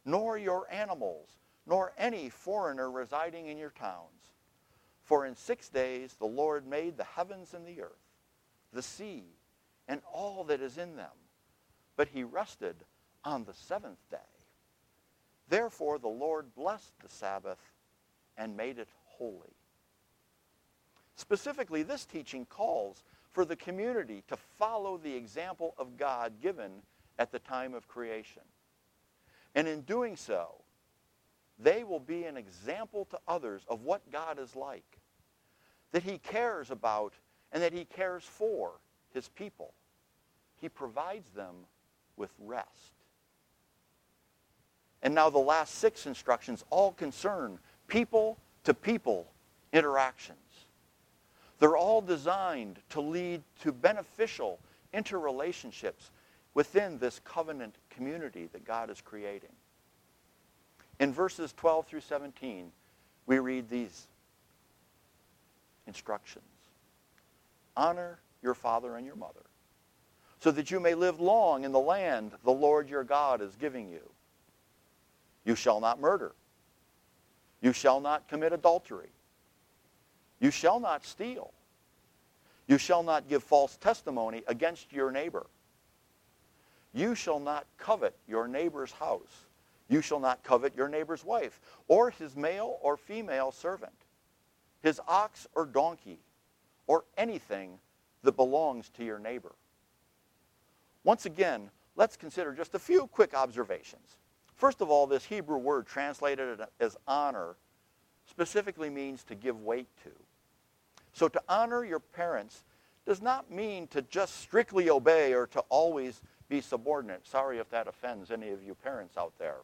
nor 0.03 0.37
your 0.37 0.67
animals, 0.69 1.29
nor 1.65 1.93
any 1.97 2.27
foreigner 2.27 2.91
residing 2.91 3.47
in 3.47 3.57
your 3.57 3.69
towns. 3.69 4.33
For 5.03 5.25
in 5.25 5.33
six 5.33 5.69
days 5.69 6.15
the 6.15 6.25
Lord 6.25 6.67
made 6.67 6.97
the 6.97 7.05
heavens 7.05 7.53
and 7.53 7.65
the 7.65 7.81
earth, 7.81 8.11
the 8.73 8.81
sea, 8.81 9.23
and 9.87 10.01
all 10.11 10.43
that 10.45 10.59
is 10.59 10.77
in 10.77 10.97
them. 10.97 11.15
But 11.95 12.09
he 12.09 12.25
rested 12.25 12.75
on 13.23 13.45
the 13.45 13.53
seventh 13.53 14.09
day. 14.11 14.17
Therefore 15.47 15.97
the 15.97 16.09
Lord 16.09 16.53
blessed 16.55 16.91
the 16.99 17.09
Sabbath 17.09 17.71
and 18.38 18.56
made 18.56 18.79
it 18.79 18.89
holy. 19.06 19.56
Specifically, 21.15 21.84
this 21.84 22.06
teaching 22.06 22.46
calls 22.46 23.03
for 23.32 23.44
the 23.44 23.56
community 23.56 24.24
to 24.27 24.38
follow 24.58 24.98
the 24.98 25.15
example 25.15 25.74
of 25.77 25.98
God 25.98 26.34
given 26.41 26.72
at 27.20 27.32
the 27.32 27.39
time 27.39 27.74
of 27.74 27.88
creation. 27.88 28.44
And 29.56 29.67
in 29.67 29.82
doing 29.82 30.15
so, 30.15 30.62
they 31.60 31.84
will 31.84 32.00
be 32.00 32.25
an 32.25 32.38
example 32.38 33.06
to 33.06 33.20
others 33.27 33.63
of 33.67 33.82
what 33.82 34.12
God 34.12 34.39
is 34.39 34.56
like, 34.56 35.00
that 35.91 36.03
he 36.03 36.20
cares 36.20 36.70
about 36.70 37.13
and 37.51 37.63
that 37.63 37.74
he 37.74 37.86
cares 37.86 38.24
for 38.24 38.74
his 39.13 39.29
people. 39.29 39.74
He 40.58 40.70
provides 40.70 41.29
them 41.32 41.56
with 42.15 42.32
rest. 42.39 42.94
And 45.01 45.15
now 45.15 45.29
the 45.29 45.39
last 45.39 45.75
six 45.75 46.06
instructions 46.06 46.63
all 46.70 46.91
concern 46.91 47.60
people 47.88 48.38
to 48.63 48.74
people 48.74 49.27
interactions. 49.74 50.38
They're 51.60 51.77
all 51.77 52.01
designed 52.01 52.79
to 52.89 53.01
lead 53.01 53.41
to 53.62 53.72
beneficial 53.72 54.60
interrelationships 54.94 56.12
within 56.53 56.98
this 57.00 57.20
covenant 57.24 57.75
community 57.89 58.50
that 58.51 58.65
God 58.65 58.89
is 58.89 59.01
creating. 59.01 59.51
In 61.00 61.13
verses 61.13 61.53
12 61.58 61.88
through 61.88 62.01
17, 62.01 62.72
we 63.25 63.39
read 63.39 63.70
these 63.70 64.08
instructions. 65.86 66.44
Honor 67.75 68.20
your 68.41 68.56
father 68.56 68.96
and 68.96 69.06
your 69.06 69.15
mother, 69.15 69.46
so 70.39 70.51
that 70.51 70.72
you 70.72 70.79
may 70.79 70.96
live 70.96 71.20
long 71.20 71.63
in 71.63 71.72
the 71.72 71.79
land 71.79 72.32
the 72.44 72.51
Lord 72.51 72.89
your 72.89 73.03
God 73.03 73.41
is 73.41 73.56
giving 73.56 73.89
you. 73.89 74.10
You 75.46 75.56
shall 75.56 75.79
not 75.79 76.00
murder. 76.00 76.34
You 77.61 77.73
shall 77.73 77.99
not 77.99 78.27
commit 78.27 78.53
adultery. 78.53 79.09
You 80.39 80.51
shall 80.51 80.79
not 80.79 81.05
steal. 81.05 81.53
You 82.67 82.77
shall 82.77 83.01
not 83.03 83.27
give 83.27 83.43
false 83.43 83.77
testimony 83.77 84.43
against 84.47 84.91
your 84.91 85.11
neighbor. 85.11 85.47
You 86.93 87.15
shall 87.15 87.39
not 87.39 87.65
covet 87.77 88.15
your 88.27 88.47
neighbor's 88.47 88.91
house. 88.91 89.45
You 89.89 90.01
shall 90.01 90.19
not 90.19 90.43
covet 90.43 90.75
your 90.75 90.89
neighbor's 90.89 91.23
wife, 91.23 91.61
or 91.87 92.09
his 92.09 92.35
male 92.35 92.77
or 92.81 92.97
female 92.97 93.51
servant, 93.51 93.93
his 94.83 94.99
ox 95.07 95.47
or 95.55 95.65
donkey, 95.65 96.19
or 96.87 97.05
anything 97.17 97.79
that 98.23 98.35
belongs 98.35 98.89
to 98.89 99.05
your 99.05 99.19
neighbor. 99.19 99.53
Once 101.03 101.25
again, 101.25 101.69
let's 101.95 102.17
consider 102.17 102.53
just 102.53 102.75
a 102.75 102.79
few 102.79 103.07
quick 103.07 103.33
observations. 103.33 104.17
First 104.57 104.81
of 104.81 104.89
all, 104.89 105.05
this 105.05 105.23
Hebrew 105.23 105.57
word 105.57 105.85
translated 105.85 106.59
as 106.79 106.97
honor 107.07 107.55
specifically 108.25 108.89
means 108.89 109.23
to 109.25 109.35
give 109.35 109.61
weight 109.61 109.87
to. 110.03 110.09
So 111.13 111.27
to 111.27 111.41
honor 111.47 111.85
your 111.85 111.99
parents 111.99 112.63
does 113.05 113.21
not 113.21 113.51
mean 113.51 113.87
to 113.87 114.01
just 114.01 114.41
strictly 114.41 114.89
obey 114.89 115.33
or 115.33 115.45
to 115.47 115.59
always 115.69 116.21
be 116.49 116.59
subordinate. 116.59 117.25
Sorry 117.27 117.59
if 117.59 117.69
that 117.69 117.87
offends 117.87 118.31
any 118.31 118.49
of 118.49 118.63
you 118.63 118.73
parents 118.73 119.15
out 119.15 119.33
there. 119.37 119.57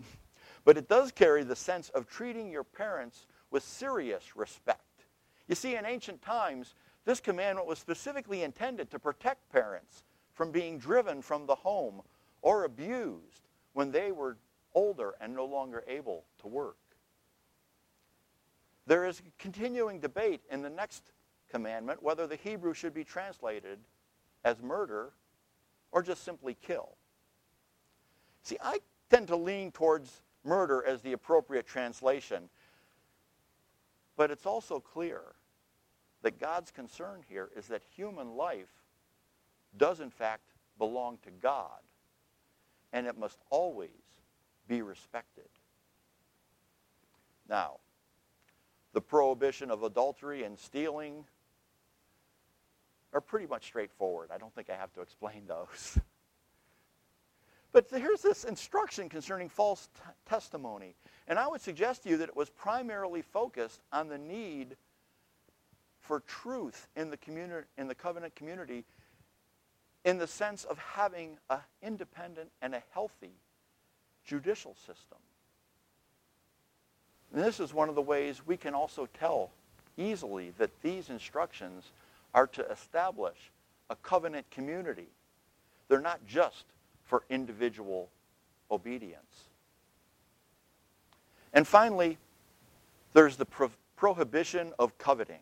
but 0.64 0.78
it 0.78 0.88
does 0.88 1.10
carry 1.10 1.42
the 1.42 1.56
sense 1.56 1.88
of 1.90 2.08
treating 2.08 2.50
your 2.50 2.64
parents 2.64 3.26
with 3.50 3.64
serious 3.64 4.36
respect. 4.36 4.80
You 5.48 5.54
see, 5.54 5.74
in 5.74 5.84
ancient 5.84 6.22
times, 6.22 6.74
this 7.04 7.20
commandment 7.20 7.66
was 7.66 7.78
specifically 7.78 8.42
intended 8.42 8.90
to 8.90 8.98
protect 8.98 9.50
parents 9.50 10.04
from 10.34 10.52
being 10.52 10.78
driven 10.78 11.22
from 11.22 11.46
the 11.46 11.54
home 11.54 12.02
or 12.42 12.64
abused 12.64 13.47
when 13.72 13.90
they 13.90 14.12
were 14.12 14.36
older 14.74 15.14
and 15.20 15.34
no 15.34 15.44
longer 15.44 15.84
able 15.88 16.24
to 16.40 16.46
work. 16.46 16.76
There 18.86 19.06
is 19.06 19.20
a 19.20 19.22
continuing 19.38 20.00
debate 20.00 20.40
in 20.50 20.62
the 20.62 20.70
next 20.70 21.12
commandment 21.50 22.02
whether 22.02 22.26
the 22.26 22.36
Hebrew 22.36 22.74
should 22.74 22.94
be 22.94 23.04
translated 23.04 23.78
as 24.44 24.62
murder 24.62 25.12
or 25.92 26.02
just 26.02 26.24
simply 26.24 26.56
kill. 26.60 26.96
See, 28.42 28.56
I 28.62 28.78
tend 29.10 29.28
to 29.28 29.36
lean 29.36 29.72
towards 29.72 30.22
murder 30.44 30.84
as 30.86 31.02
the 31.02 31.12
appropriate 31.12 31.66
translation, 31.66 32.48
but 34.16 34.30
it's 34.30 34.46
also 34.46 34.80
clear 34.80 35.22
that 36.22 36.38
God's 36.38 36.70
concern 36.70 37.22
here 37.28 37.50
is 37.56 37.66
that 37.66 37.82
human 37.94 38.36
life 38.36 38.72
does 39.76 40.00
in 40.00 40.10
fact 40.10 40.52
belong 40.78 41.18
to 41.22 41.30
God, 41.30 41.80
and 42.92 43.06
it 43.06 43.18
must 43.18 43.38
always 43.50 43.90
be 44.66 44.82
respected. 44.82 45.48
Now, 47.48 47.76
the 48.92 49.00
prohibition 49.00 49.70
of 49.70 49.82
adultery 49.82 50.44
and 50.44 50.58
stealing 50.58 51.24
are 53.12 53.20
pretty 53.20 53.46
much 53.46 53.64
straightforward. 53.64 54.30
I 54.32 54.38
don't 54.38 54.54
think 54.54 54.70
I 54.70 54.76
have 54.76 54.92
to 54.94 55.00
explain 55.00 55.46
those. 55.46 55.98
But 57.70 57.86
here's 57.90 58.22
this 58.22 58.44
instruction 58.44 59.10
concerning 59.10 59.50
false 59.50 59.88
t- 59.94 60.00
testimony. 60.26 60.94
And 61.26 61.38
I 61.38 61.46
would 61.46 61.60
suggest 61.60 62.02
to 62.02 62.08
you 62.08 62.16
that 62.16 62.28
it 62.30 62.34
was 62.36 62.48
primarily 62.48 63.20
focused 63.20 63.82
on 63.92 64.08
the 64.08 64.16
need 64.16 64.74
for 66.00 66.20
truth 66.20 66.88
in 66.96 67.10
the, 67.10 67.18
communi- 67.18 67.64
in 67.76 67.86
the 67.86 67.94
covenant 67.94 68.34
community 68.34 68.84
in 70.04 70.18
the 70.18 70.26
sense 70.26 70.64
of 70.64 70.78
having 70.78 71.38
an 71.50 71.60
independent 71.82 72.50
and 72.62 72.74
a 72.74 72.82
healthy 72.92 73.32
judicial 74.24 74.74
system. 74.74 75.18
And 77.32 77.44
this 77.44 77.60
is 77.60 77.74
one 77.74 77.88
of 77.88 77.94
the 77.94 78.02
ways 78.02 78.46
we 78.46 78.56
can 78.56 78.74
also 78.74 79.06
tell 79.18 79.50
easily 79.96 80.52
that 80.58 80.70
these 80.82 81.10
instructions 81.10 81.92
are 82.34 82.46
to 82.46 82.70
establish 82.70 83.50
a 83.90 83.96
covenant 83.96 84.50
community. 84.50 85.08
They're 85.88 86.00
not 86.00 86.20
just 86.26 86.64
for 87.04 87.24
individual 87.30 88.08
obedience. 88.70 89.48
And 91.52 91.66
finally, 91.66 92.18
there's 93.14 93.36
the 93.36 93.46
pro- 93.46 93.70
prohibition 93.96 94.72
of 94.78 94.96
coveting. 94.98 95.40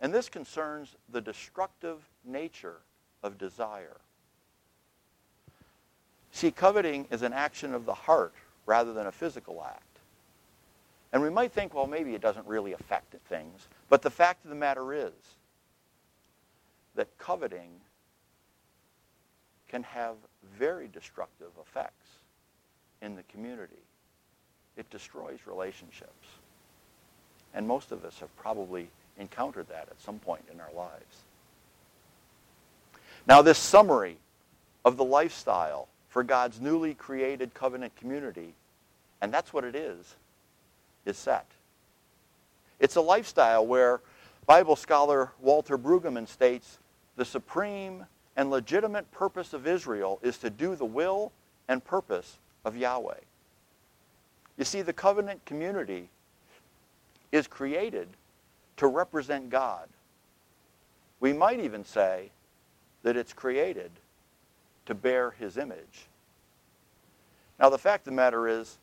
And 0.00 0.12
this 0.12 0.28
concerns 0.28 0.94
the 1.10 1.20
destructive 1.20 2.08
nature 2.24 2.76
of 3.22 3.38
desire. 3.38 3.96
See, 6.32 6.50
coveting 6.50 7.06
is 7.10 7.22
an 7.22 7.32
action 7.32 7.74
of 7.74 7.84
the 7.84 7.94
heart 7.94 8.34
rather 8.66 8.92
than 8.92 9.06
a 9.06 9.12
physical 9.12 9.62
act. 9.64 9.82
And 11.12 11.22
we 11.22 11.28
might 11.28 11.52
think, 11.52 11.74
well, 11.74 11.86
maybe 11.86 12.14
it 12.14 12.22
doesn't 12.22 12.46
really 12.46 12.72
affect 12.72 13.14
things. 13.28 13.68
But 13.90 14.00
the 14.00 14.10
fact 14.10 14.44
of 14.44 14.50
the 14.50 14.56
matter 14.56 14.94
is 14.94 15.12
that 16.94 17.06
coveting 17.18 17.70
can 19.68 19.82
have 19.82 20.16
very 20.58 20.88
destructive 20.88 21.50
effects 21.60 22.08
in 23.02 23.14
the 23.14 23.22
community. 23.24 23.82
It 24.76 24.88
destroys 24.90 25.40
relationships. 25.46 26.28
And 27.54 27.68
most 27.68 27.92
of 27.92 28.04
us 28.04 28.18
have 28.20 28.34
probably 28.36 28.88
encountered 29.18 29.68
that 29.68 29.88
at 29.90 30.00
some 30.00 30.18
point 30.18 30.44
in 30.50 30.60
our 30.60 30.72
lives. 30.74 31.16
Now, 33.26 33.42
this 33.42 33.58
summary 33.58 34.18
of 34.84 34.96
the 34.96 35.04
lifestyle 35.04 35.88
for 36.08 36.22
God's 36.22 36.60
newly 36.60 36.94
created 36.94 37.54
covenant 37.54 37.94
community, 37.96 38.54
and 39.20 39.32
that's 39.32 39.52
what 39.52 39.64
it 39.64 39.74
is, 39.74 40.16
is 41.06 41.16
set. 41.16 41.46
It's 42.80 42.96
a 42.96 43.00
lifestyle 43.00 43.64
where 43.64 44.00
Bible 44.46 44.76
scholar 44.76 45.32
Walter 45.40 45.78
Brueggemann 45.78 46.26
states 46.26 46.78
the 47.16 47.24
supreme 47.24 48.06
and 48.36 48.50
legitimate 48.50 49.10
purpose 49.12 49.52
of 49.52 49.66
Israel 49.66 50.18
is 50.22 50.38
to 50.38 50.50
do 50.50 50.74
the 50.74 50.84
will 50.84 51.30
and 51.68 51.84
purpose 51.84 52.38
of 52.64 52.76
Yahweh. 52.76 53.20
You 54.58 54.64
see, 54.64 54.82
the 54.82 54.92
covenant 54.92 55.44
community 55.44 56.08
is 57.30 57.46
created 57.46 58.08
to 58.78 58.86
represent 58.86 59.48
God. 59.48 59.88
We 61.20 61.32
might 61.32 61.60
even 61.60 61.84
say 61.84 62.30
that 63.02 63.16
it's 63.16 63.32
created 63.32 63.90
to 64.86 64.94
bear 64.94 65.30
his 65.32 65.56
image. 65.56 66.06
Now, 67.58 67.68
the 67.68 67.78
fact 67.78 68.06
of 68.06 68.12
the 68.12 68.16
matter 68.16 68.48
is, 68.48 68.78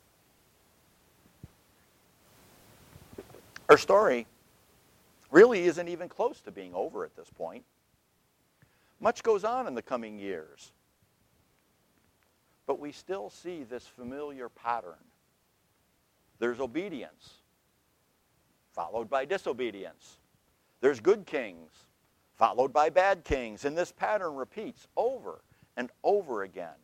our 3.68 3.78
story 3.78 4.26
really 5.30 5.64
isn't 5.64 5.88
even 5.88 6.08
close 6.08 6.40
to 6.40 6.50
being 6.50 6.74
over 6.74 7.04
at 7.04 7.14
this 7.16 7.28
point. 7.30 7.64
Much 9.00 9.22
goes 9.22 9.44
on 9.44 9.66
in 9.66 9.74
the 9.74 9.82
coming 9.82 10.18
years. 10.18 10.72
But 12.66 12.78
we 12.78 12.92
still 12.92 13.30
see 13.30 13.64
this 13.64 13.86
familiar 13.86 14.48
pattern. 14.48 14.94
There's 16.38 16.60
obedience, 16.60 17.34
followed 18.72 19.10
by 19.10 19.24
disobedience. 19.24 20.18
There's 20.80 21.00
good 21.00 21.26
kings, 21.26 21.70
followed 22.40 22.72
by 22.72 22.88
bad 22.88 23.22
kings. 23.22 23.66
And 23.66 23.76
this 23.76 23.92
pattern 23.92 24.34
repeats 24.34 24.88
over 24.96 25.42
and 25.76 25.90
over 26.02 26.42
again. 26.42 26.78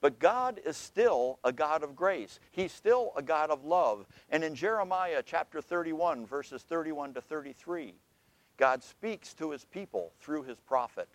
But 0.00 0.20
God 0.20 0.60
is 0.64 0.76
still 0.76 1.40
a 1.42 1.52
God 1.52 1.82
of 1.82 1.96
grace. 1.96 2.38
He's 2.52 2.70
still 2.70 3.12
a 3.16 3.22
God 3.22 3.50
of 3.50 3.64
love. 3.64 4.06
And 4.30 4.44
in 4.44 4.54
Jeremiah 4.54 5.20
chapter 5.26 5.60
31, 5.60 6.24
verses 6.24 6.62
31 6.62 7.14
to 7.14 7.20
33, 7.20 7.94
God 8.56 8.84
speaks 8.84 9.34
to 9.34 9.50
his 9.50 9.64
people 9.64 10.12
through 10.20 10.44
his 10.44 10.60
prophet. 10.60 11.08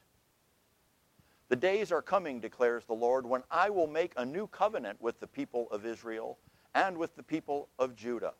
The 1.47 1.55
days 1.55 1.93
are 1.93 2.01
coming, 2.01 2.41
declares 2.41 2.83
the 2.83 2.93
Lord, 2.93 3.25
when 3.25 3.43
I 3.49 3.69
will 3.69 3.87
make 3.87 4.11
a 4.17 4.25
new 4.25 4.47
covenant 4.47 5.01
with 5.01 5.21
the 5.21 5.27
people 5.27 5.69
of 5.71 5.85
Israel 5.85 6.37
and 6.75 6.97
with 6.97 7.15
the 7.15 7.23
people 7.23 7.69
of 7.79 7.95
Judah. 7.95 8.33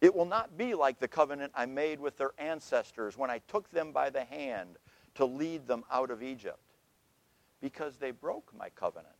It 0.00 0.14
will 0.14 0.26
not 0.26 0.58
be 0.58 0.74
like 0.74 0.98
the 0.98 1.08
covenant 1.08 1.52
I 1.54 1.66
made 1.66 2.00
with 2.00 2.18
their 2.18 2.32
ancestors 2.38 3.16
when 3.16 3.30
I 3.30 3.38
took 3.48 3.70
them 3.70 3.92
by 3.92 4.10
the 4.10 4.24
hand 4.24 4.76
to 5.14 5.24
lead 5.24 5.66
them 5.66 5.84
out 5.90 6.10
of 6.10 6.22
Egypt, 6.22 6.74
because 7.60 7.96
they 7.96 8.10
broke 8.10 8.52
my 8.56 8.68
covenant. 8.70 9.14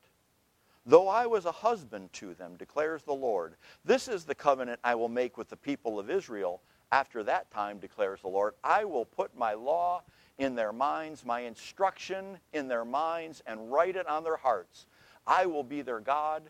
Though 0.84 1.08
I 1.08 1.26
was 1.26 1.46
a 1.46 1.52
husband 1.52 2.12
to 2.14 2.34
them, 2.34 2.56
declares 2.56 3.02
the 3.02 3.14
Lord, 3.14 3.56
this 3.84 4.06
is 4.06 4.24
the 4.24 4.34
covenant 4.34 4.78
I 4.84 4.94
will 4.94 5.08
make 5.08 5.36
with 5.36 5.48
the 5.48 5.56
people 5.56 5.98
of 5.98 6.10
Israel. 6.10 6.60
After 6.92 7.24
that 7.24 7.50
time, 7.50 7.78
declares 7.78 8.20
the 8.20 8.28
Lord, 8.28 8.54
I 8.62 8.84
will 8.84 9.04
put 9.04 9.36
my 9.36 9.54
law 9.54 10.02
in 10.38 10.54
their 10.54 10.72
minds, 10.72 11.24
my 11.24 11.40
instruction 11.40 12.38
in 12.52 12.68
their 12.68 12.84
minds, 12.84 13.42
and 13.46 13.72
write 13.72 13.96
it 13.96 14.06
on 14.06 14.22
their 14.22 14.36
hearts. 14.36 14.86
I 15.26 15.46
will 15.46 15.64
be 15.64 15.82
their 15.82 15.98
God, 15.98 16.42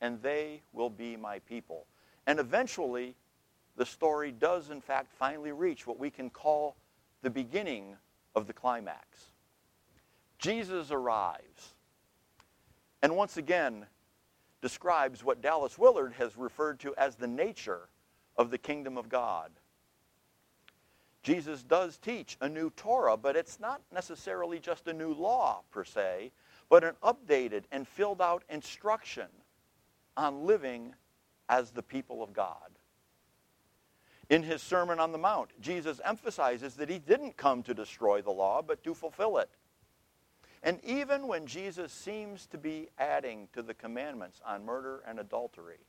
and 0.00 0.20
they 0.22 0.62
will 0.72 0.90
be 0.90 1.16
my 1.16 1.38
people. 1.40 1.86
And 2.26 2.40
eventually, 2.40 3.14
the 3.76 3.86
story 3.86 4.32
does, 4.32 4.70
in 4.70 4.80
fact, 4.80 5.12
finally 5.12 5.52
reach 5.52 5.86
what 5.86 5.98
we 5.98 6.10
can 6.10 6.30
call 6.30 6.76
the 7.22 7.30
beginning 7.30 7.96
of 8.34 8.46
the 8.46 8.52
climax. 8.52 9.28
Jesus 10.38 10.90
arrives, 10.90 11.74
and 13.02 13.16
once 13.16 13.36
again 13.36 13.86
describes 14.60 15.22
what 15.22 15.42
Dallas 15.42 15.78
Willard 15.78 16.14
has 16.14 16.36
referred 16.36 16.80
to 16.80 16.94
as 16.96 17.16
the 17.16 17.26
nature 17.26 17.88
of 18.36 18.50
the 18.50 18.58
kingdom 18.58 18.96
of 18.96 19.08
God. 19.08 19.50
Jesus 21.22 21.62
does 21.62 21.96
teach 21.96 22.36
a 22.42 22.48
new 22.48 22.70
Torah, 22.70 23.16
but 23.16 23.36
it's 23.36 23.58
not 23.58 23.80
necessarily 23.92 24.58
just 24.58 24.86
a 24.88 24.92
new 24.92 25.14
law 25.14 25.62
per 25.70 25.82
se, 25.84 26.32
but 26.68 26.84
an 26.84 26.94
updated 27.02 27.64
and 27.72 27.88
filled 27.88 28.20
out 28.20 28.44
instruction 28.50 29.28
on 30.16 30.44
living 30.44 30.94
as 31.48 31.70
the 31.70 31.82
people 31.82 32.22
of 32.22 32.32
God. 32.32 32.73
In 34.30 34.42
his 34.42 34.62
Sermon 34.62 34.98
on 34.98 35.12
the 35.12 35.18
Mount, 35.18 35.50
Jesus 35.60 36.00
emphasizes 36.04 36.74
that 36.74 36.88
he 36.88 36.98
didn't 36.98 37.36
come 37.36 37.62
to 37.64 37.74
destroy 37.74 38.22
the 38.22 38.30
law, 38.30 38.62
but 38.62 38.82
to 38.84 38.94
fulfill 38.94 39.38
it. 39.38 39.50
And 40.62 40.82
even 40.82 41.26
when 41.26 41.46
Jesus 41.46 41.92
seems 41.92 42.46
to 42.46 42.58
be 42.58 42.88
adding 42.98 43.48
to 43.52 43.62
the 43.62 43.74
commandments 43.74 44.40
on 44.46 44.64
murder 44.64 45.02
and 45.06 45.18
adultery, 45.18 45.80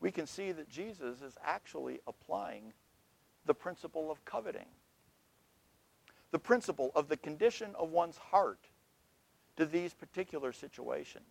we 0.00 0.12
can 0.12 0.26
see 0.26 0.52
that 0.52 0.68
Jesus 0.68 1.20
is 1.22 1.36
actually 1.44 1.98
applying 2.06 2.72
the 3.46 3.54
principle 3.54 4.12
of 4.12 4.24
coveting, 4.24 4.68
the 6.30 6.38
principle 6.38 6.92
of 6.94 7.08
the 7.08 7.16
condition 7.16 7.74
of 7.74 7.90
one's 7.90 8.16
heart 8.16 8.68
to 9.56 9.66
these 9.66 9.92
particular 9.92 10.52
situations. 10.52 11.24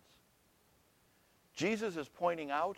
Jesus 1.54 1.96
is 1.96 2.08
pointing 2.08 2.50
out 2.50 2.76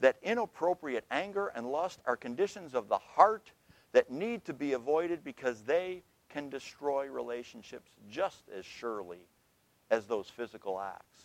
that 0.00 0.16
inappropriate 0.22 1.04
anger 1.10 1.48
and 1.54 1.70
lust 1.70 2.00
are 2.06 2.16
conditions 2.16 2.74
of 2.74 2.88
the 2.88 2.98
heart 2.98 3.52
that 3.92 4.10
need 4.10 4.44
to 4.44 4.52
be 4.52 4.72
avoided 4.72 5.22
because 5.22 5.62
they 5.62 6.02
can 6.28 6.48
destroy 6.48 7.06
relationships 7.08 7.90
just 8.10 8.48
as 8.56 8.64
surely 8.64 9.26
as 9.90 10.06
those 10.06 10.28
physical 10.28 10.80
acts. 10.80 11.24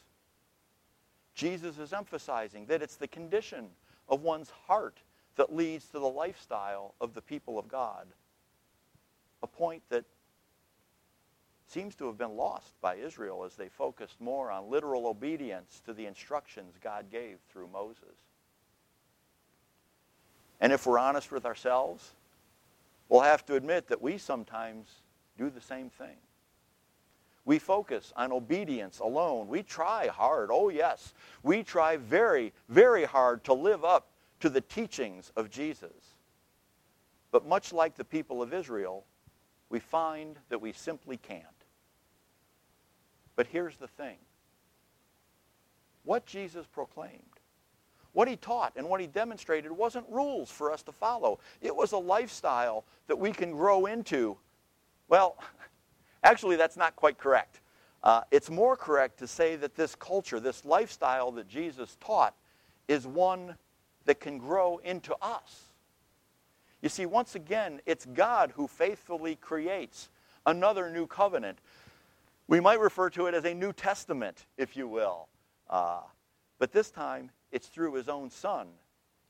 Jesus 1.36 1.78
is 1.78 1.94
emphasizing 1.94 2.66
that 2.68 2.82
it's 2.82 2.96
the 2.96 3.08
condition 3.08 3.68
of 4.08 4.24
one's 4.24 4.50
heart 4.68 5.00
that 5.36 5.54
leads 5.54 5.86
to 5.88 6.00
the 6.00 6.08
lifestyle 6.08 6.96
of 7.02 7.14
the 7.14 7.22
people 7.22 7.60
of 7.60 7.68
God. 7.68 8.08
A 9.44 9.48
point 9.48 9.84
that 9.90 10.06
seems 11.68 11.96
to 11.96 12.08
have 12.08 12.18
been 12.18 12.36
lost 12.36 12.80
by 12.82 12.96
Israel 12.96 13.44
as 13.44 13.56
they 13.56 13.70
focused 13.70 14.22
more 14.22 14.50
on 14.50 14.70
literal 14.70 15.08
obedience 15.08 15.82
to 15.86 15.94
the 15.94 16.06
instructions 16.06 16.76
God 16.82 17.12
gave 17.12 17.38
through 17.50 17.68
Moses. 17.68 18.25
And 20.60 20.72
if 20.72 20.86
we're 20.86 21.00
honest 21.00 21.32
with 21.32 21.46
ourselves, 21.46 22.14
we'll 23.10 23.22
have 23.22 23.46
to 23.46 23.56
admit 23.56 23.88
that 23.88 24.02
we 24.02 24.18
sometimes 24.18 24.88
do 25.38 25.50
the 25.50 25.62
same 25.62 25.90
thing. 25.90 26.18
We 27.46 27.60
focus 27.60 28.12
on 28.16 28.32
obedience 28.32 29.00
alone. 29.00 29.48
We 29.48 29.62
try 29.62 30.08
hard. 30.08 30.50
Oh, 30.52 30.70
yes. 30.70 31.14
We 31.44 31.62
try 31.62 31.98
very, 31.98 32.54
very 32.70 33.06
hard 33.06 33.44
to 33.44 33.54
live 33.54 33.86
up 33.86 34.08
to 34.40 34.50
the 34.50 34.62
teachings 34.62 35.32
of 35.36 35.52
Jesus. 35.52 36.16
But 37.32 37.46
much 37.46 37.72
like 37.72 37.96
the 37.96 38.04
people 38.04 38.42
of 38.42 38.54
Israel, 38.54 39.06
we 39.70 39.80
find 39.80 40.38
that 40.50 40.62
we 40.62 40.72
simply 40.72 41.18
can't. 41.18 41.44
But 43.36 43.48
here's 43.48 43.78
the 43.78 43.88
thing. 43.88 44.18
What 46.04 46.26
Jesus 46.26 46.66
proclaimed, 46.66 47.35
what 48.16 48.30
he 48.30 48.38
taught 48.38 48.72
and 48.78 48.88
what 48.88 49.02
he 49.02 49.08
demonstrated 49.08 49.70
wasn't 49.70 50.06
rules 50.10 50.50
for 50.50 50.72
us 50.72 50.82
to 50.84 50.94
follow. 50.94 51.38
It 51.62 51.76
was 51.76 51.92
a 51.92 51.98
lifestyle 51.98 52.86
that 53.08 53.20
we 53.20 53.34
can 53.34 53.52
grow 53.52 53.88
into. 53.88 54.38
Well, 55.10 55.38
actually, 56.24 56.56
that's 56.56 56.78
not 56.78 56.96
quite 56.96 57.18
correct. 57.18 57.60
Uh, 58.02 58.22
it's 58.32 58.50
more 58.50 58.78
correct 58.78 59.20
to 59.20 59.28
say 59.28 59.58
that 59.58 59.76
this 59.76 59.96
culture, 59.96 60.40
this 60.40 60.64
lifestyle 60.64 61.30
that 61.34 61.50
Jesus 61.50 61.98
taught, 62.00 62.34
is 62.88 63.06
one 63.06 63.58
that 64.06 64.22
can 64.22 64.38
grow 64.38 64.78
into 64.78 65.14
us. 65.22 65.74
You 66.82 66.88
see, 66.88 67.06
once 67.06 67.36
again, 67.36 67.82
it's 67.86 68.06
God 68.06 68.54
who 68.56 68.68
faithfully 68.68 69.36
creates 69.36 70.08
another 70.46 70.90
new 70.90 71.06
covenant. 71.06 71.58
We 72.48 72.62
might 72.62 72.80
refer 72.80 73.10
to 73.10 73.26
it 73.26 73.34
as 73.34 73.44
a 73.44 73.54
New 73.54 73.74
Testament, 73.74 74.46
if 74.58 74.78
you 74.78 74.88
will. 74.88 75.28
Uh, 75.70 76.02
but 76.60 76.72
this 76.72 76.90
time, 76.90 77.32
it's 77.52 77.68
through 77.68 77.94
his 77.94 78.10
own 78.10 78.30
son 78.30 78.68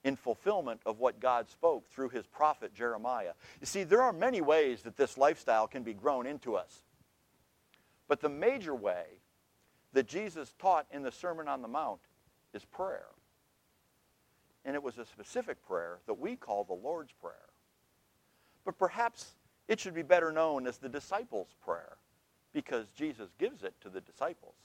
in 0.04 0.16
fulfillment 0.16 0.82
of 0.86 1.00
what 1.00 1.20
God 1.20 1.50
spoke 1.50 1.88
through 1.90 2.10
his 2.10 2.28
prophet 2.28 2.74
Jeremiah. 2.74 3.34
You 3.60 3.66
see, 3.66 3.84
there 3.84 4.04
are 4.04 4.14
many 4.14 4.40
ways 4.40 4.84
that 4.84 4.98
this 4.98 5.18
lifestyle 5.18 5.68
can 5.68 5.82
be 5.84 5.94
grown 5.94 6.28
into 6.28 6.56
us. 6.56 6.84
But 8.08 8.22
the 8.22 8.30
major 8.30 8.76
way 8.76 9.06
that 9.94 10.08
Jesus 10.08 10.54
taught 10.60 10.86
in 10.92 11.02
the 11.02 11.12
Sermon 11.12 11.48
on 11.48 11.64
the 11.64 11.68
Mount 11.68 12.02
is 12.54 12.64
prayer. 12.66 13.08
And 14.64 14.76
it 14.76 14.84
was 14.84 14.98
a 15.00 15.06
specific 15.06 15.66
prayer 15.66 16.00
that 16.06 16.20
we 16.20 16.36
call 16.36 16.64
the 16.64 16.74
Lord's 16.74 17.14
Prayer. 17.14 17.50
But 18.64 18.78
perhaps 18.78 19.36
it 19.68 19.80
should 19.80 19.94
be 19.94 20.04
better 20.04 20.32
known 20.32 20.68
as 20.68 20.78
the 20.78 20.90
disciples' 20.90 21.56
prayer 21.64 21.98
because 22.54 22.88
Jesus 22.96 23.30
gives 23.40 23.64
it 23.64 23.74
to 23.82 23.90
the 23.90 24.02
disciples. 24.02 24.56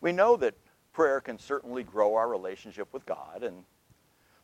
We 0.00 0.12
know 0.12 0.36
that 0.36 0.54
prayer 0.92 1.20
can 1.20 1.38
certainly 1.38 1.82
grow 1.82 2.14
our 2.14 2.28
relationship 2.28 2.92
with 2.92 3.06
God, 3.06 3.42
and, 3.42 3.64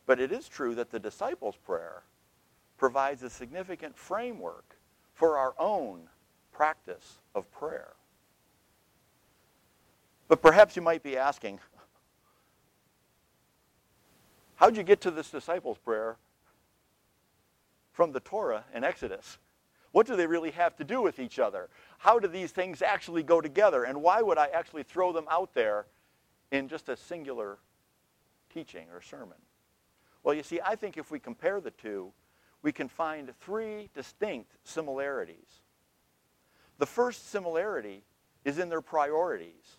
but 0.05 0.19
it 0.19 0.31
is 0.31 0.47
true 0.47 0.75
that 0.75 0.91
the 0.91 0.99
disciples' 0.99 1.55
prayer 1.55 2.03
provides 2.77 3.23
a 3.23 3.29
significant 3.29 3.97
framework 3.97 4.75
for 5.13 5.37
our 5.37 5.53
own 5.57 6.01
practice 6.51 7.19
of 7.33 7.49
prayer. 7.51 7.93
But 10.27 10.41
perhaps 10.41 10.75
you 10.75 10.81
might 10.81 11.03
be 11.03 11.17
asking, 11.17 11.59
how'd 14.55 14.75
you 14.75 14.83
get 14.83 15.01
to 15.01 15.11
this 15.11 15.29
disciples' 15.29 15.77
prayer 15.77 16.17
from 17.91 18.11
the 18.11 18.19
Torah 18.19 18.65
and 18.73 18.83
Exodus? 18.83 19.37
What 19.95 20.07
do 20.07 20.17
they 20.17 20.27
really 20.27 20.51
have 20.51 20.75
to 20.75 20.83
do 20.83 21.01
with 21.01 21.19
each 21.19 21.39
other? 21.39 21.69
How 21.99 22.19
do 22.19 22.27
these 22.27 22.51
things 22.51 22.81
actually 22.81 23.23
go 23.23 23.39
together? 23.39 23.85
And 23.85 24.01
why 24.01 24.21
would 24.21 24.37
I 24.37 24.47
actually 24.47 24.83
throw 24.83 25.13
them 25.13 25.23
out 25.31 25.53
there 25.53 25.85
in 26.51 26.67
just 26.67 26.89
a 26.89 26.97
singular 26.97 27.59
teaching 28.53 28.87
or 28.91 29.01
sermon? 29.01 29.37
Well, 30.21 30.35
you 30.35 30.43
see, 30.43 30.59
I 30.59 30.75
think 30.75 30.97
if 30.97 31.11
we 31.11 31.19
compare 31.19 31.61
the 31.61 31.71
two, 31.71 32.11
we 32.61 32.73
can 32.73 32.89
find 32.89 33.31
three 33.39 33.89
distinct 33.95 34.51
similarities. 34.65 35.61
The 36.77 36.85
first 36.85 37.29
similarity 37.29 38.03
is 38.43 38.59
in 38.59 38.67
their 38.67 38.81
priorities. 38.81 39.77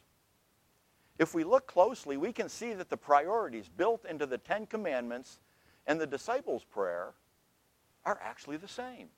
If 1.19 1.35
we 1.35 1.45
look 1.45 1.67
closely, 1.67 2.17
we 2.17 2.33
can 2.33 2.49
see 2.49 2.73
that 2.73 2.89
the 2.89 2.97
priorities 2.97 3.69
built 3.69 4.07
into 4.07 4.25
the 4.25 4.39
Ten 4.39 4.65
Commandments 4.65 5.41
and 5.87 6.01
the 6.01 6.07
disciples' 6.07 6.65
prayer 6.65 7.13
are 8.07 8.19
actually 8.25 8.57
the 8.57 8.67
same. 8.67 9.11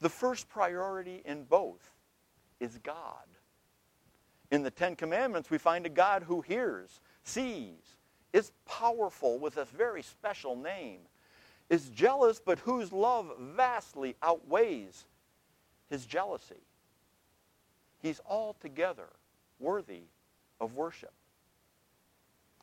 The 0.00 0.08
first 0.08 0.48
priority 0.48 1.22
in 1.24 1.44
both 1.44 1.92
is 2.60 2.78
God. 2.78 3.24
In 4.50 4.62
the 4.62 4.70
Ten 4.70 4.94
Commandments, 4.94 5.50
we 5.50 5.58
find 5.58 5.86
a 5.86 5.90
God 5.90 6.22
who 6.22 6.40
hears, 6.40 7.00
sees, 7.24 7.96
is 8.32 8.52
powerful 8.66 9.38
with 9.38 9.56
a 9.56 9.64
very 9.64 10.02
special 10.02 10.56
name, 10.56 11.00
is 11.68 11.88
jealous, 11.88 12.40
but 12.44 12.58
whose 12.60 12.92
love 12.92 13.32
vastly 13.40 14.14
outweighs 14.22 15.06
his 15.90 16.06
jealousy. 16.06 16.62
He's 18.02 18.20
altogether 18.26 19.08
worthy 19.58 20.02
of 20.60 20.74
worship. 20.74 21.12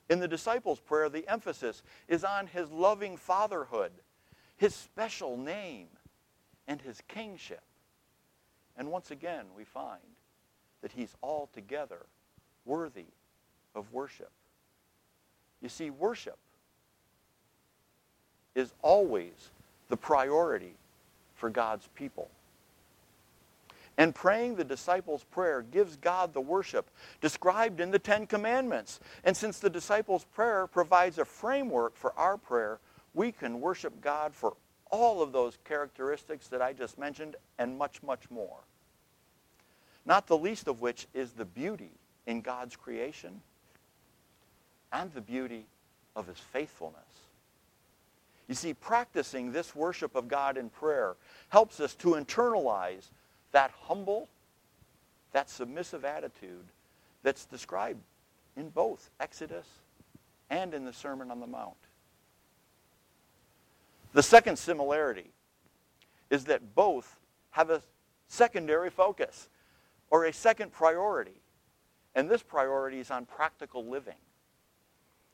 In 0.09 0.19
the 0.19 0.27
disciples' 0.27 0.79
prayer, 0.79 1.09
the 1.09 1.27
emphasis 1.27 1.81
is 2.07 2.23
on 2.23 2.47
his 2.47 2.69
loving 2.69 3.17
fatherhood, 3.17 3.91
his 4.57 4.75
special 4.75 5.37
name, 5.37 5.87
and 6.67 6.81
his 6.81 7.01
kingship. 7.07 7.61
And 8.77 8.91
once 8.91 9.11
again, 9.11 9.45
we 9.55 9.63
find 9.63 10.01
that 10.81 10.91
he's 10.91 11.15
altogether 11.21 12.05
worthy 12.65 13.05
of 13.75 13.91
worship. 13.93 14.31
You 15.61 15.69
see, 15.69 15.89
worship 15.89 16.37
is 18.55 18.73
always 18.81 19.49
the 19.89 19.97
priority 19.97 20.73
for 21.35 21.49
God's 21.49 21.87
people. 21.95 22.29
And 23.97 24.15
praying 24.15 24.55
the 24.55 24.63
disciples' 24.63 25.23
prayer 25.23 25.61
gives 25.61 25.97
God 25.97 26.33
the 26.33 26.41
worship 26.41 26.89
described 27.21 27.79
in 27.79 27.91
the 27.91 27.99
Ten 27.99 28.25
Commandments. 28.25 28.99
And 29.23 29.37
since 29.37 29.59
the 29.59 29.69
disciples' 29.69 30.25
prayer 30.33 30.65
provides 30.65 31.19
a 31.19 31.25
framework 31.25 31.95
for 31.95 32.11
our 32.17 32.37
prayer, 32.37 32.79
we 33.13 33.31
can 33.31 33.61
worship 33.61 34.01
God 34.01 34.33
for 34.33 34.55
all 34.93 35.23
of 35.23 35.31
those 35.31 35.57
characteristics 35.65 36.49
that 36.49 36.61
I 36.61 36.71
just 36.71 36.99
mentioned 36.99 37.35
and 37.57 37.79
much, 37.79 38.03
much 38.03 38.29
more. 38.29 38.59
Not 40.05 40.27
the 40.27 40.37
least 40.37 40.67
of 40.67 40.81
which 40.81 41.07
is 41.15 41.31
the 41.31 41.45
beauty 41.45 41.89
in 42.27 42.41
God's 42.41 42.75
creation 42.75 43.41
and 44.91 45.11
the 45.13 45.21
beauty 45.21 45.65
of 46.15 46.27
his 46.27 46.37
faithfulness. 46.37 47.01
You 48.47 48.53
see, 48.53 48.75
practicing 48.75 49.51
this 49.51 49.75
worship 49.75 50.13
of 50.13 50.27
God 50.27 50.57
in 50.57 50.69
prayer 50.69 51.15
helps 51.49 51.79
us 51.79 51.95
to 51.95 52.09
internalize 52.09 53.09
that 53.51 53.71
humble, 53.71 54.29
that 55.31 55.49
submissive 55.49 56.05
attitude 56.05 56.65
that's 57.23 57.45
described 57.45 58.01
in 58.55 58.69
both 58.69 59.09
Exodus 59.19 59.65
and 60.51 60.75
in 60.75 60.85
the 60.85 60.93
Sermon 60.93 61.31
on 61.31 61.39
the 61.39 61.47
Mount. 61.47 61.77
The 64.13 64.23
second 64.23 64.57
similarity 64.57 65.31
is 66.29 66.45
that 66.45 66.75
both 66.75 67.19
have 67.51 67.69
a 67.69 67.81
secondary 68.27 68.89
focus 68.89 69.49
or 70.09 70.25
a 70.25 70.33
second 70.33 70.71
priority. 70.71 71.41
And 72.15 72.29
this 72.29 72.43
priority 72.43 72.99
is 72.99 73.09
on 73.09 73.25
practical 73.25 73.85
living. 73.85 74.17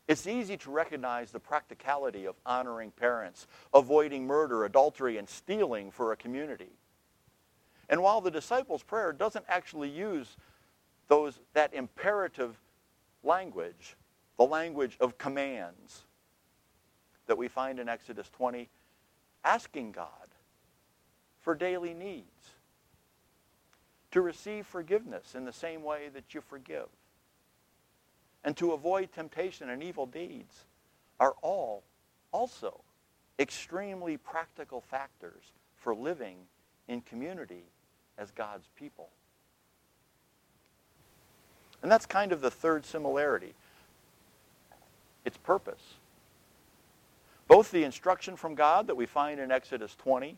It's 0.08 0.26
easy 0.26 0.58
to 0.58 0.72
recognize 0.72 1.32
the 1.32 1.40
practicality 1.40 2.26
of 2.26 2.36
honoring 2.46 2.92
parents, 2.92 3.48
avoiding 3.74 4.26
murder, 4.26 4.66
adultery, 4.66 5.18
and 5.18 5.30
stealing 5.30 5.92
for 5.92 6.14
a 6.14 6.18
community. 6.18 6.72
And 7.90 8.02
while 8.02 8.22
the 8.22 8.32
disciples' 8.32 8.82
prayer 8.82 9.12
doesn't 9.14 9.46
actually 9.48 9.90
use 9.90 10.38
those, 11.10 11.40
that 11.54 11.74
imperative 11.74 12.60
language, 13.24 13.98
the 14.38 14.46
language 14.46 14.98
of 15.00 15.18
commands 15.18 16.06
that 17.30 17.38
we 17.38 17.48
find 17.48 17.80
in 17.80 17.88
Exodus 17.88 18.28
20, 18.36 18.68
asking 19.46 19.92
God 19.92 20.08
for 21.42 21.54
daily 21.54 21.94
needs, 21.94 22.26
to 24.10 24.22
receive 24.22 24.66
forgiveness 24.66 25.36
in 25.36 25.46
the 25.46 25.54
same 25.54 25.84
way 25.84 26.10
that 26.12 26.34
you 26.34 26.42
forgive, 26.42 26.88
and 28.44 28.58
to 28.58 28.72
avoid 28.72 29.12
temptation 29.14 29.70
and 29.70 29.84
evil 29.84 30.08
deeds 30.08 30.66
are 31.20 31.36
all 31.44 31.84
also 32.32 32.82
extremely 33.38 34.18
practical 34.18 34.82
factors 34.82 35.52
for 35.78 35.94
living 35.94 36.36
in 36.88 37.00
community 37.02 37.62
as 38.18 38.32
God's 38.32 38.68
people. 38.76 39.10
And 41.84 41.92
that's 41.92 42.08
kind 42.08 42.32
of 42.32 42.42
the 42.42 42.50
third 42.50 42.88
similarity. 42.88 43.54
Its 45.26 45.38
purpose. 45.38 45.94
Both 47.50 47.72
the 47.72 47.84
instruction 47.84 48.36
from 48.36 48.54
God 48.54 48.86
that 48.88 48.96
we 48.96 49.08
find 49.08 49.40
in 49.40 49.52
Exodus 49.52 49.96
20 49.96 50.38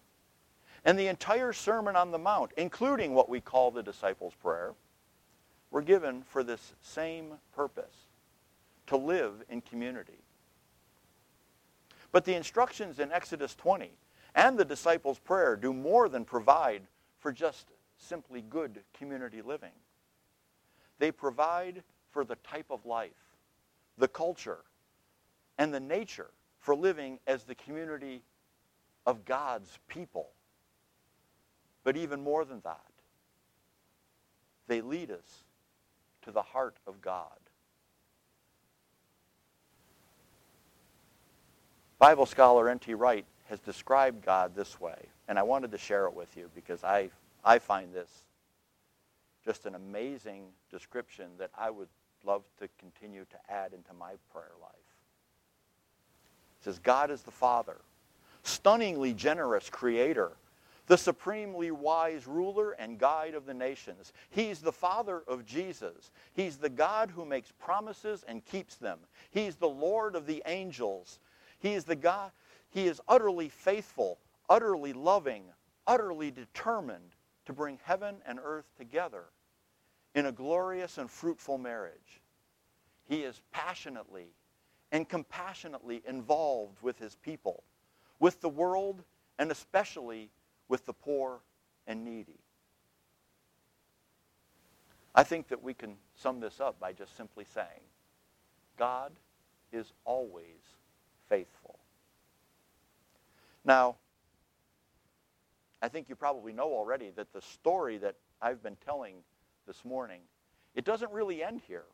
and 0.85 0.97
the 0.97 1.07
entire 1.07 1.51
Sermon 1.51 1.97
on 1.97 2.09
the 2.09 2.17
Mount, 2.17 2.53
including 2.55 3.13
what 3.13 3.27
we 3.27 3.41
call 3.41 3.69
the 3.69 3.83
disciples' 3.83 4.33
prayer, 4.41 4.73
were 5.71 5.81
given 5.81 6.23
for 6.23 6.41
this 6.41 6.73
same 6.81 7.33
purpose, 7.53 8.07
to 8.87 8.95
live 8.95 9.43
in 9.49 9.59
community. 9.59 10.23
But 12.13 12.23
the 12.23 12.33
instructions 12.33 12.97
in 12.97 13.11
Exodus 13.11 13.55
20 13.55 13.91
and 14.33 14.57
the 14.57 14.63
disciples' 14.63 15.19
prayer 15.19 15.57
do 15.57 15.73
more 15.73 16.07
than 16.07 16.23
provide 16.23 16.83
for 17.19 17.33
just 17.33 17.67
simply 17.97 18.41
good 18.41 18.79
community 18.97 19.41
living. 19.41 19.73
They 20.97 21.11
provide 21.11 21.83
for 22.09 22.23
the 22.23 22.37
type 22.37 22.67
of 22.69 22.85
life, 22.85 23.11
the 23.97 24.07
culture, 24.07 24.59
and 25.57 25.73
the 25.73 25.79
nature 25.81 26.31
for 26.61 26.75
living 26.75 27.19
as 27.27 27.43
the 27.43 27.55
community 27.55 28.21
of 29.05 29.25
God's 29.25 29.79
people. 29.87 30.29
But 31.83 31.97
even 31.97 32.21
more 32.23 32.45
than 32.45 32.61
that, 32.63 32.79
they 34.67 34.81
lead 34.81 35.11
us 35.11 35.43
to 36.21 36.31
the 36.31 36.41
heart 36.41 36.77
of 36.87 37.01
God. 37.01 37.25
Bible 41.97 42.25
scholar 42.25 42.69
N.T. 42.69 42.93
Wright 42.93 43.25
has 43.49 43.59
described 43.59 44.23
God 44.23 44.55
this 44.55 44.79
way, 44.79 44.97
and 45.27 45.37
I 45.37 45.43
wanted 45.43 45.71
to 45.71 45.77
share 45.77 46.05
it 46.05 46.13
with 46.13 46.35
you 46.37 46.49
because 46.55 46.83
I, 46.83 47.09
I 47.43 47.59
find 47.59 47.93
this 47.93 48.09
just 49.43 49.65
an 49.65 49.75
amazing 49.75 50.45
description 50.71 51.25
that 51.37 51.49
I 51.57 51.69
would 51.69 51.89
love 52.23 52.43
to 52.59 52.69
continue 52.79 53.25
to 53.25 53.53
add 53.53 53.73
into 53.73 53.93
my 53.93 54.13
prayer 54.31 54.51
life. 54.61 54.80
It 56.61 56.65
says, 56.65 56.79
God 56.79 57.09
is 57.09 57.23
the 57.23 57.31
Father, 57.31 57.77
stunningly 58.43 59.15
generous 59.15 59.67
creator, 59.67 60.33
the 60.85 60.97
supremely 60.97 61.71
wise 61.71 62.27
ruler 62.27 62.73
and 62.73 62.99
guide 62.99 63.33
of 63.33 63.47
the 63.47 63.53
nations. 63.53 64.13
He's 64.29 64.59
the 64.59 64.71
Father 64.71 65.23
of 65.27 65.43
Jesus. 65.43 66.11
He's 66.33 66.57
the 66.57 66.69
God 66.69 67.09
who 67.09 67.25
makes 67.25 67.51
promises 67.51 68.23
and 68.27 68.45
keeps 68.45 68.75
them. 68.75 68.99
He's 69.31 69.55
the 69.55 69.69
Lord 69.69 70.15
of 70.15 70.27
the 70.27 70.43
angels. 70.45 71.19
He 71.59 71.73
is 71.73 71.83
the 71.83 71.95
God, 71.95 72.31
he 72.69 72.87
is 72.87 73.01
utterly 73.07 73.49
faithful, 73.49 74.19
utterly 74.47 74.93
loving, 74.93 75.45
utterly 75.87 76.29
determined 76.29 77.15
to 77.45 77.53
bring 77.53 77.79
heaven 77.83 78.17
and 78.25 78.39
earth 78.43 78.69
together 78.77 79.25
in 80.13 80.27
a 80.27 80.31
glorious 80.31 80.99
and 80.99 81.09
fruitful 81.09 81.57
marriage. 81.57 82.21
He 83.07 83.23
is 83.23 83.41
passionately 83.51 84.27
and 84.91 85.07
compassionately 85.07 86.01
involved 86.05 86.81
with 86.81 86.99
his 86.99 87.15
people, 87.15 87.63
with 88.19 88.41
the 88.41 88.49
world, 88.49 89.03
and 89.39 89.51
especially 89.51 90.29
with 90.67 90.85
the 90.85 90.93
poor 90.93 91.39
and 91.87 92.03
needy. 92.03 92.39
I 95.13 95.23
think 95.23 95.49
that 95.49 95.61
we 95.61 95.73
can 95.73 95.95
sum 96.15 96.39
this 96.39 96.59
up 96.59 96.79
by 96.79 96.93
just 96.93 97.15
simply 97.17 97.45
saying, 97.53 97.81
God 98.77 99.11
is 99.71 99.91
always 100.05 100.61
faithful. 101.27 101.79
Now, 103.63 103.97
I 105.81 105.87
think 105.87 106.09
you 106.09 106.15
probably 106.15 106.53
know 106.53 106.71
already 106.73 107.11
that 107.15 107.33
the 107.33 107.41
story 107.41 107.97
that 107.97 108.15
I've 108.41 108.61
been 108.63 108.77
telling 108.85 109.15
this 109.67 109.83
morning, 109.83 110.21
it 110.75 110.85
doesn't 110.85 111.11
really 111.11 111.43
end 111.43 111.61
here. 111.67 111.85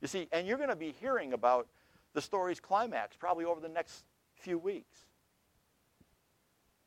You 0.00 0.08
see, 0.08 0.28
and 0.32 0.46
you're 0.46 0.58
going 0.58 0.70
to 0.70 0.76
be 0.76 0.94
hearing 1.00 1.32
about 1.32 1.66
the 2.14 2.22
story's 2.22 2.60
climax 2.60 3.16
probably 3.16 3.44
over 3.44 3.60
the 3.60 3.68
next 3.68 4.04
few 4.36 4.58
weeks. 4.58 4.98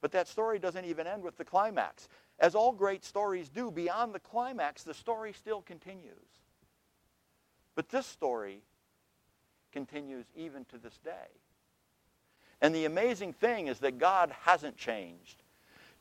But 0.02 0.12
that 0.14 0.28
story 0.28 0.58
doesn't 0.60 0.86
even 0.86 1.06
end 1.06 1.24
with 1.24 1.38
the 1.38 1.46
climax. 1.46 2.08
As 2.40 2.56
all 2.56 2.72
great 2.72 3.04
stories 3.04 3.50
do, 3.50 3.72
beyond 3.72 4.14
the 4.14 4.20
climax, 4.20 4.84
the 4.84 4.94
story 4.94 5.34
still 5.34 5.62
continues. 5.62 6.12
But 7.76 7.90
this 7.90 8.06
story 8.06 8.62
continues 9.72 10.26
even 10.36 10.66
to 10.66 10.78
this 10.78 10.98
day. 11.04 11.12
And 12.62 12.74
the 12.74 12.86
amazing 12.86 13.34
thing 13.34 13.68
is 13.68 13.80
that 13.80 13.98
God 13.98 14.32
hasn't 14.44 14.78
changed. 14.78 15.44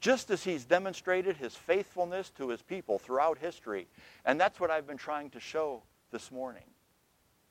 Just 0.01 0.31
as 0.31 0.45
he's 0.45 0.65
demonstrated 0.65 1.37
his 1.37 1.55
faithfulness 1.55 2.31
to 2.37 2.51
his 2.51 2.63
people 2.63 2.99
throughout 2.99 3.39
history. 3.39 3.89
And 4.25 4.39
that's 4.39 4.61
what 4.61 4.71
I've 4.71 4.87
been 4.87 4.97
trying 4.99 5.31
to 5.31 5.41
show 5.41 5.83
this 6.13 6.31
morning. 6.31 6.63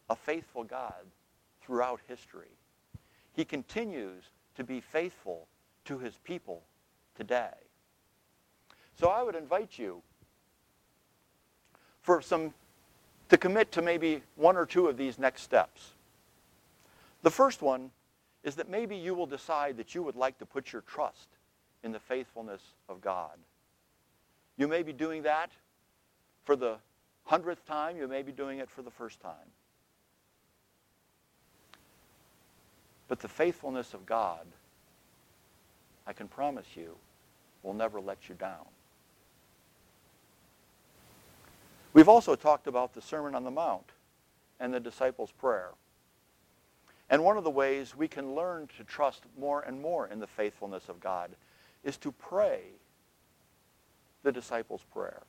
A 0.09 0.15
faithful 0.15 0.63
God 0.63 0.93
throughout 1.65 1.99
history. 2.07 2.51
He 3.33 3.45
continues 3.45 4.23
to 4.55 4.63
be 4.63 4.79
faithful 4.79 5.47
to 5.85 5.97
his 5.99 6.17
people 6.23 6.63
today. 7.15 7.53
So 8.99 9.09
I 9.09 9.23
would 9.23 9.35
invite 9.35 9.77
you 9.77 10.01
for 12.01 12.21
some 12.21 12.53
to 13.29 13.37
commit 13.37 13.71
to 13.73 13.81
maybe 13.81 14.21
one 14.35 14.55
or 14.55 14.65
two 14.65 14.87
of 14.87 14.97
these 14.97 15.17
next 15.17 15.41
steps. 15.41 15.91
The 17.23 17.31
first 17.31 17.61
one 17.61 17.89
is 18.43 18.55
that 18.55 18.69
maybe 18.69 18.95
you 18.95 19.15
will 19.15 19.25
decide 19.25 19.77
that 19.77 19.95
you 19.95 20.03
would 20.03 20.15
like 20.15 20.37
to 20.37 20.45
put 20.45 20.71
your 20.71 20.83
trust 20.83 21.29
in 21.83 21.91
the 21.91 21.99
faithfulness 21.99 22.61
of 22.87 23.01
God. 23.01 23.37
You 24.57 24.67
may 24.67 24.83
be 24.83 24.93
doing 24.93 25.23
that 25.23 25.51
for 26.43 26.55
the 26.55 26.77
hundredth 27.23 27.65
time. 27.65 27.97
You 27.97 28.07
may 28.07 28.21
be 28.21 28.31
doing 28.31 28.59
it 28.59 28.69
for 28.69 28.83
the 28.83 28.91
first 28.91 29.19
time. 29.19 29.51
But 33.15 33.21
the 33.21 33.27
faithfulness 33.29 33.93
of 33.93 34.05
God, 34.05 34.45
I 36.05 36.11
can 36.11 36.27
promise 36.27 36.65
you, 36.75 36.97
will 37.63 37.73
never 37.73 38.01
let 38.01 38.27
you 38.27 38.35
down. 38.35 38.65
We've 41.93 42.09
also 42.09 42.35
talked 42.35 42.67
about 42.67 42.93
the 42.93 43.01
Sermon 43.01 43.33
on 43.33 43.45
the 43.45 43.51
Mount 43.51 43.93
and 44.59 44.73
the 44.73 44.81
disciples' 44.81 45.31
prayer. 45.31 45.69
And 47.09 47.23
one 47.23 47.37
of 47.37 47.45
the 47.45 47.49
ways 47.49 47.95
we 47.95 48.09
can 48.09 48.35
learn 48.35 48.67
to 48.77 48.83
trust 48.83 49.23
more 49.39 49.61
and 49.61 49.81
more 49.81 50.07
in 50.07 50.19
the 50.19 50.27
faithfulness 50.27 50.89
of 50.89 50.99
God 50.99 51.31
is 51.85 51.95
to 51.99 52.11
pray 52.11 52.63
the 54.23 54.31
disciples' 54.33 54.83
prayer. 54.91 55.21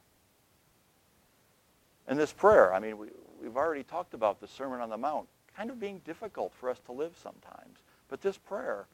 And 2.09 2.19
this 2.19 2.33
prayer, 2.33 2.75
I 2.75 2.81
mean, 2.81 2.99
we, 2.99 3.07
we've 3.41 3.57
already 3.57 3.85
talked 3.85 4.13
about 4.13 4.41
the 4.41 4.49
Sermon 4.49 4.81
on 4.81 4.91
the 4.91 4.97
Mount 4.97 5.29
kind 5.57 5.71
of 5.71 5.81
being 5.81 6.01
difficult 6.05 6.53
for 6.53 6.71
us 6.71 6.79
to 6.87 6.93
live 6.93 7.13
sometimes. 7.23 7.79
But 8.09 8.21
this 8.21 8.37
prayer, 8.37 8.87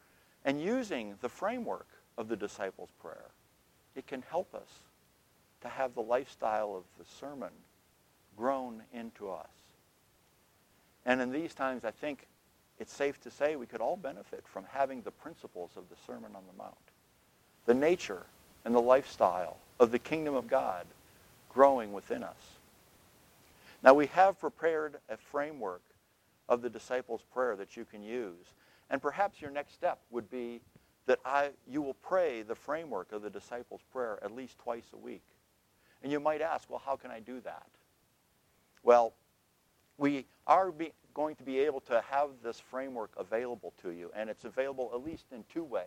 and 0.45 0.61
using 0.61 1.15
the 1.21 1.29
framework 1.29 1.87
of 2.17 2.29
the 2.29 2.37
disciples' 2.37 2.91
prayer, 3.01 3.31
it 3.95 4.07
can 4.07 4.23
help 4.31 4.55
us 4.55 4.81
to 5.63 5.69
have 5.69 5.95
the 5.95 6.03
lifestyle 6.03 6.75
of 6.75 6.85
the 6.99 7.11
sermon 7.21 7.51
grown 8.37 8.83
into 8.93 9.31
us. 9.31 9.49
And 11.05 11.21
in 11.21 11.33
these 11.33 11.55
times, 11.55 11.85
I 11.85 11.91
think 11.91 12.27
it's 12.79 12.93
safe 12.93 13.21
to 13.23 13.31
say 13.31 13.57
we 13.57 13.67
could 13.67 13.81
all 13.81 13.97
benefit 13.97 14.45
from 14.47 14.65
having 14.71 15.03
the 15.03 15.11
principles 15.11 15.71
of 15.77 15.89
the 15.89 15.97
Sermon 16.07 16.33
on 16.35 16.43
the 16.51 16.59
Mount, 16.63 16.75
the 17.67 17.75
nature 17.75 18.23
and 18.65 18.75
the 18.75 18.81
lifestyle 18.81 19.57
of 19.79 19.91
the 19.91 19.99
kingdom 19.99 20.35
of 20.35 20.49
God 20.49 20.87
growing 21.53 21.93
within 21.93 22.23
us. 22.23 22.37
Now 23.83 23.95
we 23.95 24.07
have 24.07 24.41
prepared 24.41 24.97
a 25.09 25.17
framework 25.17 25.83
of 26.53 26.61
the 26.61 26.69
disciples' 26.69 27.25
prayer 27.33 27.57
that 27.57 27.79
you 27.79 27.87
can 27.87 28.03
use. 28.03 28.55
And 28.91 29.01
perhaps 29.01 29.41
your 29.41 29.51
next 29.51 29.73
step 29.73 30.01
would 30.11 30.29
be 30.31 30.61
that 31.07 31.19
I, 31.25 31.51
you 31.67 31.81
will 31.81 31.95
pray 31.95 32.43
the 32.43 32.55
framework 32.55 33.11
of 33.13 33.23
the 33.23 33.31
disciples' 33.31 33.81
prayer 33.91 34.19
at 34.23 34.37
least 34.37 34.59
twice 34.59 34.85
a 34.93 34.99
week. 34.99 35.25
And 36.03 36.13
you 36.13 36.21
might 36.21 36.43
ask, 36.43 36.69
well, 36.69 36.83
how 36.85 36.97
can 36.97 37.11
I 37.11 37.21
do 37.21 37.41
that? 37.41 37.67
Well, 38.83 39.15
we 39.97 40.27
are 40.47 40.71
be, 40.71 40.93
going 41.15 41.37
to 41.37 41.43
be 41.43 41.59
able 41.61 41.81
to 41.81 42.03
have 42.11 42.29
this 42.45 42.61
framework 42.61 43.13
available 43.17 43.73
to 43.81 43.91
you, 43.91 44.11
and 44.15 44.29
it's 44.29 44.45
available 44.45 44.91
at 44.93 45.03
least 45.03 45.25
in 45.33 45.45
two 45.51 45.65
ways. 45.65 45.87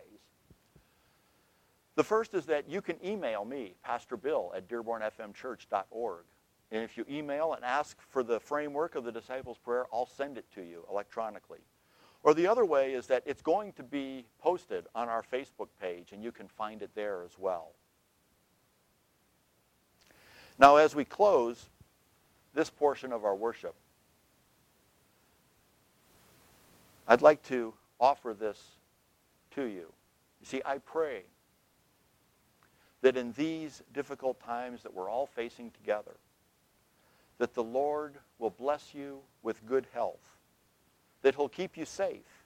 The 1.94 2.04
first 2.04 2.34
is 2.34 2.46
that 2.46 2.68
you 2.68 2.82
can 2.82 2.96
email 3.06 3.44
me, 3.44 3.74
Pastor 3.84 4.16
Bill, 4.16 4.52
at 4.56 4.68
dearbornfmchurch.org. 4.68 6.24
And 6.72 6.82
if 6.82 6.96
you 6.96 7.04
email 7.08 7.52
and 7.52 7.64
ask 7.64 7.96
for 8.08 8.22
the 8.22 8.40
framework 8.40 8.96
of 8.96 9.04
the 9.04 9.12
disciples' 9.12 9.58
prayer, 9.58 9.86
I'll 9.92 10.06
send 10.06 10.36
it 10.36 10.46
to 10.54 10.62
you 10.62 10.84
electronically. 10.90 11.60
Or 12.22 12.34
the 12.34 12.48
other 12.48 12.64
way 12.64 12.94
is 12.94 13.06
that 13.06 13.22
it's 13.24 13.42
going 13.42 13.72
to 13.74 13.84
be 13.84 14.26
posted 14.40 14.86
on 14.94 15.08
our 15.08 15.22
Facebook 15.22 15.68
page, 15.80 16.10
and 16.12 16.24
you 16.24 16.32
can 16.32 16.48
find 16.48 16.82
it 16.82 16.90
there 16.94 17.22
as 17.22 17.38
well. 17.38 17.72
Now, 20.58 20.76
as 20.76 20.94
we 20.94 21.04
close 21.04 21.66
this 22.52 22.68
portion 22.68 23.12
of 23.12 23.24
our 23.24 23.36
worship, 23.36 23.74
I'd 27.06 27.22
like 27.22 27.42
to 27.44 27.74
offer 28.00 28.34
this 28.34 28.60
to 29.52 29.62
you. 29.62 29.92
You 30.40 30.46
see, 30.46 30.62
I 30.64 30.78
pray 30.78 31.22
that 33.02 33.16
in 33.16 33.32
these 33.32 33.82
difficult 33.92 34.40
times 34.40 34.82
that 34.82 34.92
we're 34.92 35.08
all 35.08 35.26
facing 35.26 35.70
together, 35.70 36.16
that 37.38 37.54
the 37.54 37.62
Lord 37.62 38.14
will 38.38 38.50
bless 38.50 38.94
you 38.94 39.20
with 39.42 39.66
good 39.66 39.86
health, 39.92 40.36
that 41.22 41.34
he'll 41.34 41.48
keep 41.48 41.76
you 41.76 41.84
safe, 41.84 42.44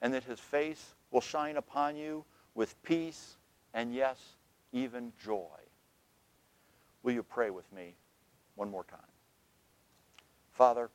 and 0.00 0.12
that 0.14 0.24
his 0.24 0.40
face 0.40 0.94
will 1.10 1.20
shine 1.20 1.56
upon 1.56 1.96
you 1.96 2.24
with 2.54 2.80
peace 2.82 3.36
and, 3.74 3.94
yes, 3.94 4.18
even 4.72 5.12
joy. 5.22 5.46
Will 7.02 7.12
you 7.12 7.22
pray 7.22 7.50
with 7.50 7.70
me 7.72 7.94
one 8.54 8.70
more 8.70 8.84
time? 8.84 8.98
Father, 10.52 10.88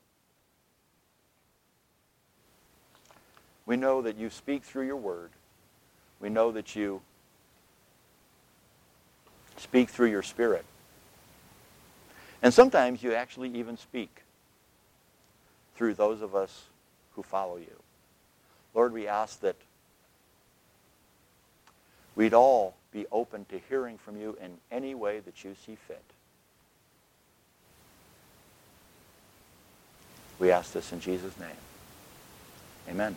we 3.66 3.78
know 3.78 4.02
that 4.02 4.18
you 4.18 4.30
speak 4.30 4.64
through 4.64 4.88
your 4.88 4.98
word. 4.98 5.30
We 6.20 6.30
know 6.30 6.52
that 6.52 6.76
you 6.76 7.02
speak 9.58 9.90
through 9.90 10.10
your 10.10 10.24
spirit. 10.24 10.66
And 12.42 12.54
sometimes 12.54 13.04
you 13.04 13.14
actually 13.14 13.50
even 13.50 13.78
speak 13.78 14.24
through 15.76 15.94
those 15.94 16.22
of 16.22 16.36
us 16.36 16.66
who 17.14 17.24
follow 17.24 17.58
you. 17.58 17.76
Lord, 18.74 18.94
we 18.94 19.08
ask 19.08 19.42
that 19.42 19.56
we'd 22.16 22.34
all 22.34 22.76
be 22.92 23.06
open 23.12 23.46
to 23.46 23.60
hearing 23.70 23.98
from 23.98 24.20
you 24.20 24.38
in 24.42 24.58
any 24.72 24.96
way 24.96 25.20
that 25.20 25.44
you 25.44 25.56
see 25.66 25.78
fit. 25.88 26.04
We 30.40 30.52
ask 30.52 30.74
this 30.74 30.92
in 30.92 31.00
Jesus' 31.00 31.38
name. 31.40 31.50
Amen. 32.90 33.16